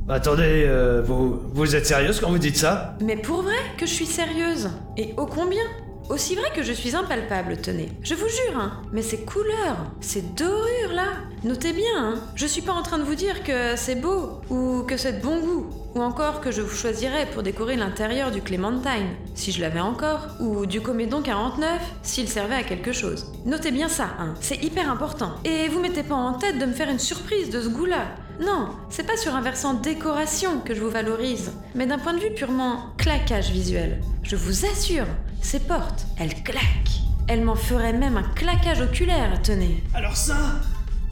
Attendez, 0.08 0.66
euh, 0.68 1.02
vous, 1.02 1.42
vous 1.54 1.76
êtes 1.76 1.86
sérieuse 1.86 2.20
quand 2.20 2.30
vous 2.30 2.38
dites 2.38 2.58
ça? 2.58 2.96
Mais 3.02 3.18
pour 3.18 3.42
vrai 3.42 3.56
que 3.78 3.86
je 3.86 3.92
suis 3.92 4.06
sérieuse. 4.06 4.70
Et 4.98 5.14
ô 5.18 5.26
combien? 5.26 5.64
Aussi 6.10 6.36
vrai 6.36 6.52
que 6.56 6.62
je 6.62 6.72
suis 6.72 6.96
impalpable, 6.96 7.58
tenez. 7.58 7.90
Je 8.04 8.14
vous 8.14 8.28
jure, 8.28 8.60
hein. 8.60 8.84
Mais 8.94 9.02
ces 9.02 9.26
couleurs, 9.26 9.92
ces 10.02 10.22
dorures 10.22 10.94
là, 10.94 11.08
notez 11.46 11.74
bien, 11.74 11.86
hein. 11.96 12.16
Je 12.36 12.48
suis 12.48 12.62
pas 12.62 12.74
en 12.74 12.82
train 12.82 12.98
de 12.98 13.04
vous 13.04 13.16
dire 13.16 13.44
que 13.44 13.76
c'est 13.76 13.96
beau, 13.96 14.42
ou 14.50 14.82
que 14.84 14.98
c'est 14.98 15.14
de 15.14 15.22
bon 15.22 15.40
goût, 15.40 15.70
ou 15.94 16.02
encore 16.02 16.42
que 16.42 16.52
je 16.52 16.62
vous 16.62 16.76
choisirais 16.76 17.28
pour 17.28 17.44
décorer 17.44 17.76
l'intérieur 17.76 18.32
du 18.32 18.42
Clémentine, 18.42 19.16
si 19.36 19.52
je 19.52 19.62
l'avais 19.62 19.80
encore, 19.80 20.28
ou 20.40 20.66
du 20.66 20.82
Comédon 20.82 21.22
49, 21.22 21.80
s'il 22.02 22.28
servait 22.28 22.56
à 22.56 22.64
quelque 22.64 22.92
chose. 22.92 23.32
Notez 23.46 23.72
bien 23.72 23.88
ça, 23.88 24.10
hein. 24.20 24.34
C'est 24.42 24.64
hyper 24.64 24.90
important. 24.92 25.34
Et 25.46 25.70
vous 25.70 25.80
mettez 25.80 26.04
pas 26.04 26.16
en 26.16 26.34
tête 26.34 26.58
de 26.58 26.66
me 26.66 26.74
faire 26.74 26.90
une 26.90 27.00
surprise 27.00 27.52
de 27.52 27.62
ce 27.62 27.70
goût-là. 27.70 28.06
Non, 28.42 28.70
c'est 28.90 29.08
pas 29.08 29.16
sur 29.16 29.36
un 29.36 29.42
versant 29.42 29.76
décoration 29.76 30.60
que 30.60 30.74
je 30.74 30.82
vous 30.82 30.90
valorise, 30.90 31.52
mais 31.76 31.86
d'un 31.86 32.00
point 32.00 32.14
de 32.14 32.20
vue 32.20 32.34
purement 32.34 32.88
claquage 32.98 33.52
visuel. 33.52 34.02
Je 34.24 34.36
vous 34.36 34.66
assure, 34.66 35.06
ces 35.42 35.60
portes, 35.60 36.08
elles 36.20 36.44
claquent. 36.44 37.02
Elles 37.28 37.44
m'en 37.44 37.56
feraient 37.56 37.94
même 37.94 38.18
un 38.18 38.34
claquage 38.36 38.82
oculaire, 38.82 39.40
tenez. 39.42 39.84
Alors 39.94 40.18
ça, 40.18 40.36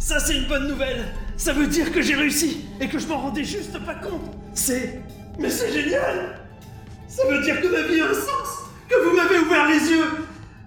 ça 0.04 0.20
c'est 0.20 0.36
une 0.36 0.48
bonne 0.48 0.68
nouvelle. 0.68 1.06
Ça 1.38 1.54
veut 1.54 1.68
dire 1.68 1.92
que 1.92 2.02
j'ai 2.02 2.16
réussi 2.16 2.66
et 2.82 2.88
que 2.88 3.00
je 3.00 3.08
m'en 3.08 3.18
rendais 3.20 3.44
juste 3.44 3.78
pas 3.86 3.96
compte. 3.96 4.32
C'est... 4.54 5.02
Mais 5.40 5.50
c'est 5.50 5.72
génial 5.72 6.38
Ça 7.08 7.24
veut 7.28 7.42
dire 7.42 7.60
que 7.60 7.68
ma 7.68 7.82
vie 7.88 8.02
a 8.02 8.06
un 8.06 8.14
sens 8.14 8.68
Que 8.88 8.96
vous 9.04 9.16
m'avez 9.16 9.40
ouvert 9.40 9.68
les 9.68 9.80
yeux 9.90 10.06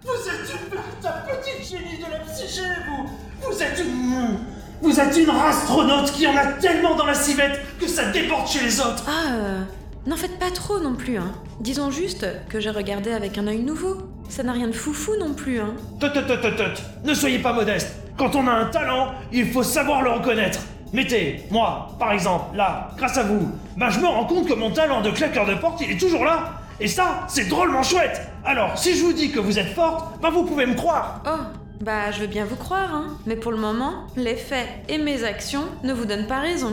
Vous 0.02 0.28
êtes 0.28 0.50
une 0.50 0.70
véritable 0.76 1.22
petite 1.30 1.68
génie 1.70 1.98
de 1.98 2.10
la 2.10 2.18
psyché, 2.18 2.62
vous 2.88 3.48
Vous 3.48 3.62
êtes 3.62 3.78
une... 3.78 4.38
Vous 4.82 4.98
êtes 4.98 5.16
une 5.16 5.30
astronaute 5.30 6.10
qui 6.12 6.26
en 6.26 6.36
a 6.36 6.46
tellement 6.54 6.96
dans 6.96 7.06
la 7.06 7.14
civette 7.14 7.60
que 7.78 7.86
ça 7.86 8.10
déborde 8.10 8.48
chez 8.48 8.64
les 8.64 8.80
autres 8.80 9.04
Ah, 9.06 9.34
euh, 9.34 9.60
n'en 10.06 10.16
faites 10.16 10.38
pas 10.38 10.50
trop 10.50 10.80
non 10.80 10.96
plus, 10.96 11.16
hein. 11.16 11.32
Disons 11.60 11.90
juste 11.90 12.26
que 12.48 12.58
j'ai 12.58 12.70
regardé 12.70 13.12
avec 13.12 13.38
un 13.38 13.46
œil 13.46 13.60
nouveau. 13.60 13.98
Ça 14.28 14.42
n'a 14.42 14.52
rien 14.52 14.66
de 14.66 14.72
foufou 14.72 15.12
non 15.18 15.32
plus, 15.32 15.60
hein. 15.60 15.74
Tot, 16.00 16.08
tot, 16.10 16.22
tot, 16.22 16.36
tot, 16.36 16.50
tot. 16.56 16.82
Ne 17.04 17.14
soyez 17.14 17.38
pas 17.38 17.52
modeste. 17.52 17.94
Quand 18.16 18.34
on 18.34 18.46
a 18.46 18.52
un 18.52 18.64
talent, 18.66 19.12
il 19.30 19.46
faut 19.46 19.62
savoir 19.62 20.00
le 20.00 20.10
reconnaître. 20.10 20.60
Mettez, 20.94 21.42
moi, 21.50 21.88
par 21.98 22.12
exemple, 22.12 22.56
là, 22.56 22.88
grâce 22.96 23.18
à 23.18 23.24
vous, 23.24 23.50
ben 23.76 23.90
je 23.90 24.00
me 24.00 24.06
rends 24.06 24.24
compte 24.24 24.48
que 24.48 24.54
mon 24.54 24.70
talent 24.70 25.02
de 25.02 25.10
claqueur 25.10 25.44
de 25.44 25.54
porte, 25.54 25.82
il 25.82 25.90
est 25.90 26.00
toujours 26.00 26.24
là. 26.24 26.54
Et 26.80 26.88
ça, 26.88 27.24
c'est 27.28 27.48
drôlement 27.48 27.82
chouette. 27.82 28.22
Alors, 28.44 28.78
si 28.78 28.96
je 28.96 29.04
vous 29.04 29.12
dis 29.12 29.30
que 29.30 29.38
vous 29.38 29.58
êtes 29.58 29.74
forte, 29.74 30.18
ben 30.22 30.30
vous 30.30 30.44
pouvez 30.44 30.64
me 30.64 30.74
croire. 30.74 31.20
Oh, 31.26 31.42
bah 31.82 32.10
je 32.10 32.20
veux 32.20 32.26
bien 32.26 32.46
vous 32.46 32.56
croire, 32.56 32.94
hein. 32.94 33.18
Mais 33.26 33.36
pour 33.36 33.52
le 33.52 33.58
moment, 33.58 34.06
les 34.16 34.36
faits 34.36 34.66
et 34.88 34.96
mes 34.96 35.24
actions 35.24 35.64
ne 35.84 35.92
vous 35.92 36.06
donnent 36.06 36.26
pas 36.26 36.40
raison. 36.40 36.72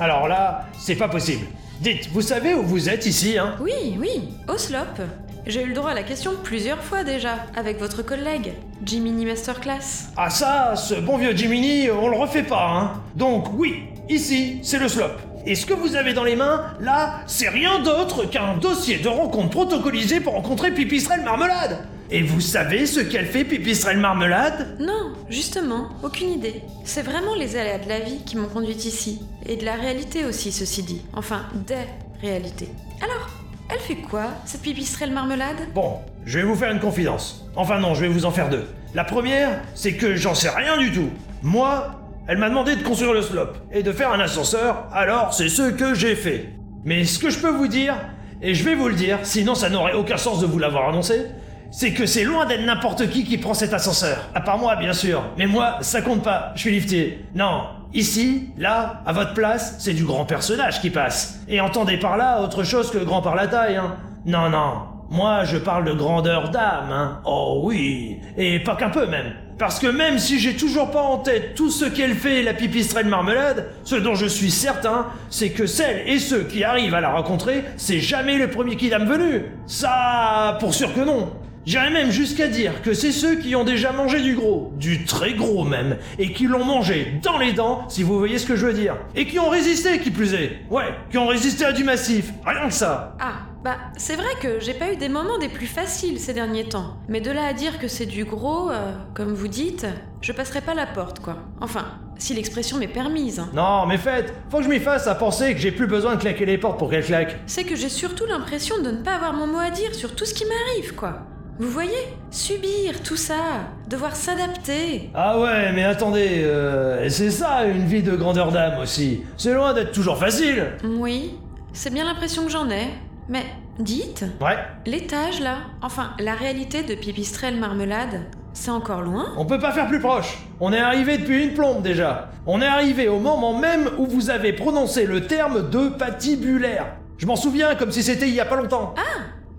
Alors 0.00 0.26
là, 0.26 0.64
c'est 0.76 0.96
pas 0.96 1.08
possible. 1.08 1.46
Dites, 1.80 2.08
vous 2.12 2.22
savez 2.22 2.54
où 2.54 2.62
vous 2.62 2.88
êtes 2.88 3.06
ici, 3.06 3.38
hein? 3.38 3.54
Oui, 3.60 3.96
oui, 4.00 4.30
au 4.48 4.58
slope. 4.58 5.00
J'ai 5.44 5.64
eu 5.64 5.66
le 5.66 5.74
droit 5.74 5.90
à 5.90 5.94
la 5.94 6.04
question 6.04 6.32
plusieurs 6.40 6.80
fois 6.84 7.02
déjà, 7.02 7.46
avec 7.56 7.80
votre 7.80 8.02
collègue, 8.02 8.52
Jiminy 8.84 9.26
Masterclass. 9.26 10.10
Ah 10.16 10.30
ça, 10.30 10.76
ce 10.76 10.94
bon 10.94 11.18
vieux 11.18 11.34
Jiminy, 11.34 11.90
on 11.90 12.08
le 12.08 12.16
refait 12.16 12.44
pas, 12.44 12.70
hein. 12.70 13.02
Donc 13.16 13.48
oui, 13.58 13.82
ici, 14.08 14.60
c'est 14.62 14.78
le 14.78 14.88
slop. 14.88 15.10
Et 15.44 15.56
ce 15.56 15.66
que 15.66 15.74
vous 15.74 15.96
avez 15.96 16.12
dans 16.12 16.22
les 16.22 16.36
mains, 16.36 16.66
là, 16.78 17.22
c'est 17.26 17.48
rien 17.48 17.80
d'autre 17.80 18.24
qu'un 18.24 18.56
dossier 18.56 18.98
de 18.98 19.08
rencontre 19.08 19.50
protocolisé 19.50 20.20
pour 20.20 20.34
rencontrer 20.34 20.70
Pipistrelle 20.72 21.22
Marmelade? 21.22 21.88
Et 22.12 22.22
vous 22.22 22.40
savez 22.40 22.86
ce 22.86 23.00
qu'elle 23.00 23.26
fait, 23.26 23.42
Pipistrelle 23.42 23.98
Marmelade? 23.98 24.76
Non, 24.78 25.12
justement, 25.28 25.88
aucune 26.04 26.30
idée. 26.30 26.62
C'est 26.84 27.02
vraiment 27.02 27.34
les 27.34 27.56
aléas 27.56 27.78
de 27.78 27.88
la 27.88 27.98
vie 27.98 28.18
qui 28.24 28.36
m'ont 28.36 28.46
conduite 28.46 28.84
ici. 28.84 29.22
Et 29.44 29.56
de 29.56 29.64
la 29.64 29.74
réalité 29.74 30.24
aussi, 30.24 30.52
ceci 30.52 30.84
dit. 30.84 31.02
Enfin, 31.14 31.46
des 31.66 31.74
réalités. 32.20 32.68
Alors, 33.02 33.28
elle 33.72 33.80
fait 33.80 33.96
quoi, 33.96 34.24
cette 34.44 34.62
pipistrelle 34.62 35.12
marmelade? 35.12 35.56
Bon, 35.74 36.00
je 36.26 36.38
vais 36.38 36.44
vous 36.44 36.54
faire 36.54 36.70
une 36.70 36.80
confidence. 36.80 37.46
Enfin 37.56 37.78
non, 37.78 37.94
je 37.94 38.02
vais 38.02 38.08
vous 38.08 38.24
en 38.26 38.30
faire 38.30 38.48
deux. 38.48 38.66
La 38.94 39.04
première, 39.04 39.60
c'est 39.74 39.94
que 39.94 40.14
j'en 40.14 40.34
sais 40.34 40.50
rien 40.50 40.76
du 40.76 40.92
tout. 40.92 41.08
Moi, 41.42 41.90
elle 42.28 42.38
m'a 42.38 42.48
demandé 42.48 42.76
de 42.76 42.82
construire 42.82 43.14
le 43.14 43.22
slop 43.22 43.52
et 43.72 43.82
de 43.82 43.92
faire 43.92 44.12
un 44.12 44.20
ascenseur, 44.20 44.86
alors 44.92 45.32
c'est 45.32 45.48
ce 45.48 45.70
que 45.70 45.94
j'ai 45.94 46.14
fait. 46.14 46.50
Mais 46.84 47.04
ce 47.04 47.18
que 47.18 47.30
je 47.30 47.38
peux 47.38 47.50
vous 47.50 47.68
dire, 47.68 47.94
et 48.42 48.54
je 48.54 48.64
vais 48.64 48.74
vous 48.74 48.88
le 48.88 48.94
dire, 48.94 49.20
sinon 49.22 49.54
ça 49.54 49.70
n'aurait 49.70 49.94
aucun 49.94 50.16
sens 50.16 50.40
de 50.40 50.46
vous 50.46 50.58
l'avoir 50.58 50.88
annoncé, 50.88 51.26
c'est 51.70 51.92
que 51.92 52.04
c'est 52.04 52.24
loin 52.24 52.44
d'être 52.44 52.64
n'importe 52.66 53.08
qui 53.08 53.24
qui 53.24 53.38
prend 53.38 53.54
cet 53.54 53.72
ascenseur. 53.72 54.28
À 54.34 54.42
part 54.42 54.58
moi, 54.58 54.76
bien 54.76 54.92
sûr. 54.92 55.22
Mais 55.38 55.46
moi, 55.46 55.78
ça 55.80 56.02
compte 56.02 56.22
pas, 56.22 56.52
je 56.54 56.60
suis 56.60 56.70
lifté. 56.72 57.24
Non, 57.34 57.62
ici, 57.94 58.50
là, 58.58 59.02
à 59.06 59.12
votre 59.12 59.34
place, 59.34 59.76
c'est 59.78 59.94
du 59.94 60.04
grand 60.04 60.24
personnage 60.24 60.80
qui 60.80 60.90
passe. 60.90 61.40
Et 61.48 61.60
entendez 61.60 61.96
par 61.96 62.16
là 62.16 62.40
autre 62.42 62.64
chose 62.64 62.90
que 62.90 62.98
grand 62.98 63.22
par 63.22 63.34
la 63.34 63.46
taille, 63.46 63.76
hein. 63.76 63.96
Non, 64.26 64.48
non. 64.48 64.82
Moi, 65.10 65.44
je 65.44 65.58
parle 65.58 65.84
de 65.84 65.92
grandeur 65.92 66.50
d'âme, 66.50 66.90
hein. 66.90 67.20
Oh 67.24 67.60
oui. 67.64 68.18
Et 68.36 68.60
pas 68.60 68.76
qu'un 68.76 68.88
peu 68.88 69.06
même. 69.06 69.34
Parce 69.58 69.78
que 69.78 69.86
même 69.86 70.18
si 70.18 70.38
j'ai 70.38 70.56
toujours 70.56 70.90
pas 70.90 71.02
en 71.02 71.18
tête 71.18 71.54
tout 71.54 71.70
ce 71.70 71.84
qu'elle 71.84 72.14
fait 72.14 72.42
la 72.42 72.54
pipistrelle 72.54 73.06
marmelade, 73.06 73.68
ce 73.84 73.94
dont 73.94 74.14
je 74.14 74.26
suis 74.26 74.50
certain, 74.50 75.06
c'est 75.28 75.50
que 75.50 75.66
celles 75.66 76.08
et 76.08 76.18
ceux 76.18 76.44
qui 76.44 76.64
arrivent 76.64 76.94
à 76.94 77.00
la 77.00 77.10
rencontrer, 77.10 77.64
c'est 77.76 78.00
jamais 78.00 78.38
le 78.38 78.48
premier 78.48 78.76
kidam 78.76 79.04
venu. 79.04 79.44
Ça, 79.66 80.56
pour 80.60 80.74
sûr 80.74 80.94
que 80.94 81.00
non. 81.00 81.30
J'irais 81.64 81.90
même 81.90 82.10
jusqu'à 82.10 82.48
dire 82.48 82.82
que 82.82 82.92
c'est 82.92 83.12
ceux 83.12 83.36
qui 83.36 83.54
ont 83.54 83.62
déjà 83.62 83.92
mangé 83.92 84.20
du 84.20 84.34
gros, 84.34 84.72
du 84.78 85.04
très 85.04 85.34
gros 85.34 85.62
même, 85.64 85.96
et 86.18 86.32
qui 86.32 86.46
l'ont 86.48 86.64
mangé 86.64 87.20
dans 87.22 87.38
les 87.38 87.52
dents, 87.52 87.88
si 87.88 88.02
vous 88.02 88.18
voyez 88.18 88.38
ce 88.38 88.46
que 88.46 88.56
je 88.56 88.66
veux 88.66 88.72
dire. 88.72 88.96
Et 89.14 89.26
qui 89.26 89.38
ont 89.38 89.48
résisté, 89.48 90.00
qui 90.00 90.10
plus 90.10 90.34
est. 90.34 90.58
Ouais, 90.70 90.92
qui 91.10 91.18
ont 91.18 91.28
résisté 91.28 91.64
à 91.64 91.72
du 91.72 91.84
massif. 91.84 92.32
Rien 92.44 92.66
que 92.66 92.74
ça. 92.74 93.16
Ah, 93.20 93.34
bah 93.62 93.76
c'est 93.96 94.16
vrai 94.16 94.30
que 94.40 94.58
j'ai 94.58 94.74
pas 94.74 94.92
eu 94.92 94.96
des 94.96 95.08
moments 95.08 95.38
des 95.38 95.48
plus 95.48 95.68
faciles 95.68 96.18
ces 96.18 96.34
derniers 96.34 96.64
temps. 96.68 96.96
Mais 97.08 97.20
de 97.20 97.30
là 97.30 97.44
à 97.46 97.52
dire 97.52 97.78
que 97.78 97.86
c'est 97.86 98.06
du 98.06 98.24
gros, 98.24 98.68
euh, 98.70 98.92
comme 99.14 99.32
vous 99.32 99.46
dites, 99.48 99.86
je 100.20 100.32
passerai 100.32 100.62
pas 100.62 100.74
la 100.74 100.86
porte, 100.86 101.20
quoi. 101.20 101.36
Enfin, 101.60 101.84
si 102.18 102.34
l'expression 102.34 102.76
m'est 102.78 102.88
permise. 102.88 103.38
hein. 103.38 103.50
Non, 103.54 103.86
mais 103.86 103.98
faites, 103.98 104.34
faut 104.50 104.58
que 104.58 104.64
je 104.64 104.68
m'y 104.68 104.80
fasse 104.80 105.06
à 105.06 105.14
penser 105.14 105.54
que 105.54 105.60
j'ai 105.60 105.70
plus 105.70 105.86
besoin 105.86 106.16
de 106.16 106.20
claquer 106.20 106.44
les 106.44 106.58
portes 106.58 106.78
pour 106.80 106.90
qu'elles 106.90 107.04
claquent. 107.04 107.36
C'est 107.46 107.62
que 107.64 107.76
j'ai 107.76 107.88
surtout 107.88 108.26
l'impression 108.26 108.82
de 108.82 108.90
ne 108.90 109.02
pas 109.02 109.12
avoir 109.14 109.32
mon 109.32 109.46
mot 109.46 109.58
à 109.58 109.70
dire 109.70 109.94
sur 109.94 110.16
tout 110.16 110.24
ce 110.24 110.34
qui 110.34 110.44
m'arrive, 110.44 110.94
quoi. 110.96 111.20
Vous 111.62 111.70
voyez 111.70 112.08
Subir 112.32 113.04
tout 113.04 113.14
ça, 113.16 113.70
devoir 113.88 114.16
s'adapter. 114.16 115.10
Ah 115.14 115.38
ouais, 115.38 115.70
mais 115.72 115.84
attendez, 115.84 116.42
euh, 116.42 117.08
c'est 117.08 117.30
ça 117.30 117.66
une 117.66 117.86
vie 117.86 118.02
de 118.02 118.16
grandeur 118.16 118.50
d'âme 118.50 118.80
aussi. 118.80 119.22
C'est 119.36 119.54
loin 119.54 119.72
d'être 119.72 119.92
toujours 119.92 120.18
facile. 120.18 120.72
Oui, 120.82 121.38
c'est 121.72 121.94
bien 121.94 122.04
l'impression 122.04 122.46
que 122.46 122.50
j'en 122.50 122.68
ai. 122.68 122.88
Mais 123.28 123.44
dites, 123.78 124.24
Ouais, 124.40 124.58
l'étage 124.86 125.38
là, 125.38 125.58
enfin 125.82 126.14
la 126.18 126.34
réalité 126.34 126.82
de 126.82 126.96
Pipistrelle 126.96 127.60
Marmelade, 127.60 128.22
c'est 128.54 128.72
encore 128.72 129.02
loin 129.02 129.32
on 129.36 129.46
peut 129.46 129.60
pas 129.60 129.70
faire 129.70 129.86
plus 129.86 130.00
proche. 130.00 130.38
On 130.58 130.72
est 130.72 130.80
arrivé 130.80 131.18
depuis 131.18 131.44
une 131.44 131.54
plombe 131.54 131.80
déjà. 131.80 132.30
On 132.44 132.60
est 132.60 132.66
arrivé 132.66 133.06
au 133.06 133.20
moment 133.20 133.56
même 133.56 133.88
où 133.98 134.06
vous 134.08 134.30
avez 134.30 134.52
prononcé 134.52 135.06
le 135.06 135.28
terme 135.28 135.70
de 135.70 135.90
patibulaire. 135.90 136.96
Je 137.18 137.26
m'en 137.26 137.36
souviens 137.36 137.76
comme 137.76 137.92
si 137.92 138.02
c'était 138.02 138.26
il 138.26 138.34
y 138.34 138.40
a 138.40 138.46
pas 138.46 138.56
longtemps. 138.56 138.96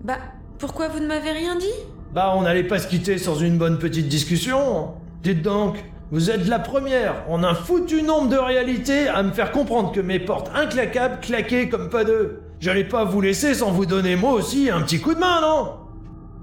Bah, 0.02 0.18
pourquoi 0.58 0.88
vous 0.88 1.00
ne 1.00 1.06
m'avez 1.06 1.32
rien 1.32 1.56
dit? 1.56 1.72
Bah, 2.14 2.32
on 2.36 2.42
n'allait 2.42 2.62
pas 2.62 2.78
se 2.78 2.86
quitter 2.86 3.18
sans 3.18 3.40
une 3.40 3.58
bonne 3.58 3.78
petite 3.78 4.06
discussion. 4.06 4.92
Dites 5.24 5.42
donc, 5.42 5.84
vous 6.12 6.30
êtes 6.30 6.46
la 6.46 6.60
première 6.60 7.24
en 7.28 7.42
un 7.42 7.54
foutu 7.54 8.04
nombre 8.04 8.28
de 8.28 8.36
réalités 8.36 9.08
à 9.08 9.24
me 9.24 9.32
faire 9.32 9.50
comprendre 9.50 9.90
que 9.90 10.00
mes 10.00 10.20
portes 10.20 10.48
inclaquables 10.54 11.18
claquaient 11.20 11.68
comme 11.68 11.90
pas 11.90 12.04
deux. 12.04 12.42
J'allais 12.60 12.84
pas 12.84 13.02
vous 13.02 13.20
laisser 13.20 13.52
sans 13.52 13.72
vous 13.72 13.84
donner 13.84 14.14
moi 14.14 14.30
aussi 14.30 14.70
un 14.70 14.82
petit 14.82 15.00
coup 15.00 15.14
de 15.14 15.18
main, 15.18 15.40
non? 15.40 15.72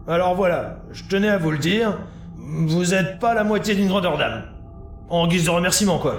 Alors 0.09 0.35
voilà, 0.35 0.79
je 0.91 1.05
tenais 1.05 1.29
à 1.29 1.37
vous 1.37 1.51
le 1.51 1.57
dire, 1.57 1.97
vous 2.35 2.93
êtes 2.93 3.19
pas 3.19 3.33
la 3.33 3.45
moitié 3.45 3.73
d'une 3.73 3.87
grandeur 3.87 4.17
d'âme. 4.17 4.43
En 5.09 5.25
guise 5.25 5.45
de 5.45 5.51
remerciement, 5.51 5.99
quoi. 5.99 6.17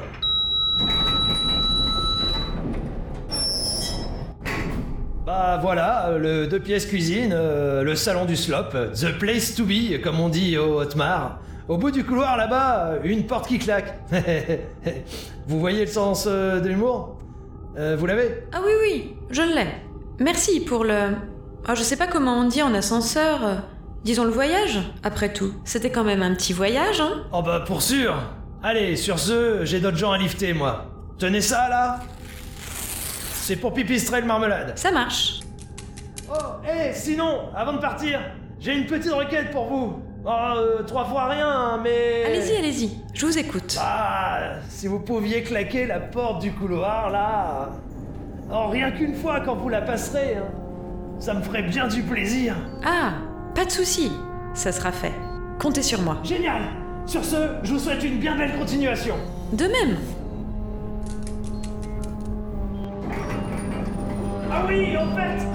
Bah 5.32 5.58
voilà, 5.62 6.08
euh, 6.08 6.18
le 6.18 6.46
deux 6.46 6.60
pièces 6.60 6.84
cuisine, 6.84 7.32
euh, 7.32 7.82
le 7.82 7.94
salon 7.96 8.26
du 8.26 8.36
slop, 8.36 8.74
euh, 8.74 8.92
the 8.92 9.18
place 9.18 9.54
to 9.54 9.64
be, 9.64 9.98
comme 10.04 10.20
on 10.20 10.28
dit 10.28 10.58
au 10.58 10.78
Haute-Mar. 10.78 11.38
Au 11.68 11.78
bout 11.78 11.90
du 11.90 12.04
couloir 12.04 12.36
là-bas, 12.36 12.96
une 13.02 13.24
porte 13.24 13.48
qui 13.48 13.58
claque. 13.58 13.98
vous 15.46 15.58
voyez 15.58 15.86
le 15.86 15.90
sens 15.90 16.26
euh, 16.28 16.60
de 16.60 16.68
l'humour? 16.68 17.16
Euh, 17.78 17.96
Vous 17.98 18.04
l'avez? 18.04 18.44
Ah 18.52 18.58
oui, 18.62 18.72
oui, 18.82 19.14
je 19.30 19.40
l'ai. 19.40 19.68
Merci 20.20 20.60
pour 20.60 20.84
le. 20.84 21.14
Ah, 21.66 21.74
je 21.74 21.82
sais 21.82 21.96
pas 21.96 22.08
comment 22.08 22.40
on 22.40 22.44
dit 22.44 22.62
en 22.62 22.74
ascenseur. 22.74 23.62
Disons 24.04 24.24
le 24.24 24.30
voyage, 24.30 24.80
après 25.02 25.32
tout. 25.32 25.54
C'était 25.64 25.90
quand 25.90 26.04
même 26.04 26.20
un 26.20 26.34
petit 26.34 26.52
voyage, 26.52 27.00
hein? 27.00 27.22
Oh 27.32 27.40
bah 27.40 27.64
pour 27.66 27.80
sûr 27.80 28.14
Allez, 28.62 28.96
sur 28.96 29.18
ce, 29.18 29.64
j'ai 29.64 29.80
d'autres 29.80 29.96
gens 29.96 30.12
à 30.12 30.18
lifter, 30.18 30.52
moi. 30.52 30.84
Tenez 31.16 31.40
ça 31.40 31.70
là 31.70 32.00
C'est 33.42 33.56
pour 33.56 33.74
pipistrelle 33.74 34.24
marmelade. 34.24 34.72
Ça 34.76 34.92
marche. 34.92 35.40
Oh, 36.30 36.64
hé, 36.64 36.92
sinon, 36.94 37.48
avant 37.56 37.72
de 37.72 37.78
partir, 37.78 38.20
j'ai 38.60 38.72
une 38.72 38.86
petite 38.86 39.12
requête 39.12 39.50
pour 39.50 39.64
vous. 39.64 39.98
Oh, 40.24 40.30
euh, 40.30 40.82
trois 40.84 41.04
fois 41.06 41.26
rien, 41.26 41.48
hein, 41.48 41.80
mais... 41.82 42.22
Allez-y, 42.24 42.56
allez-y, 42.56 42.90
je 43.12 43.26
vous 43.26 43.36
écoute. 43.36 43.76
Ah, 43.80 44.52
si 44.68 44.86
vous 44.86 45.00
pouviez 45.00 45.42
claquer 45.42 45.86
la 45.86 45.98
porte 45.98 46.40
du 46.40 46.52
couloir, 46.52 47.10
là... 47.10 47.70
Oh, 48.48 48.68
rien 48.68 48.92
qu'une 48.92 49.16
fois 49.16 49.40
quand 49.40 49.56
vous 49.56 49.68
la 49.68 49.82
passerez, 49.82 50.36
hein. 50.36 50.46
Ça 51.18 51.34
me 51.34 51.42
ferait 51.42 51.64
bien 51.64 51.88
du 51.88 52.04
plaisir. 52.04 52.54
Ah, 52.84 53.14
pas 53.56 53.64
de 53.64 53.72
souci, 53.72 54.12
ça 54.54 54.70
sera 54.70 54.92
fait. 54.92 55.12
Comptez 55.58 55.82
sur 55.82 56.00
moi. 56.00 56.18
Génial 56.22 56.62
Sur 57.06 57.24
ce, 57.24 57.56
je 57.64 57.72
vous 57.72 57.80
souhaite 57.80 58.04
une 58.04 58.20
bien 58.20 58.36
belle 58.36 58.56
continuation. 58.56 59.16
De 59.52 59.64
même. 59.64 59.96
Ah 64.62 64.66
oui, 64.68 64.96
en 64.96 65.12
fait, 65.16 65.51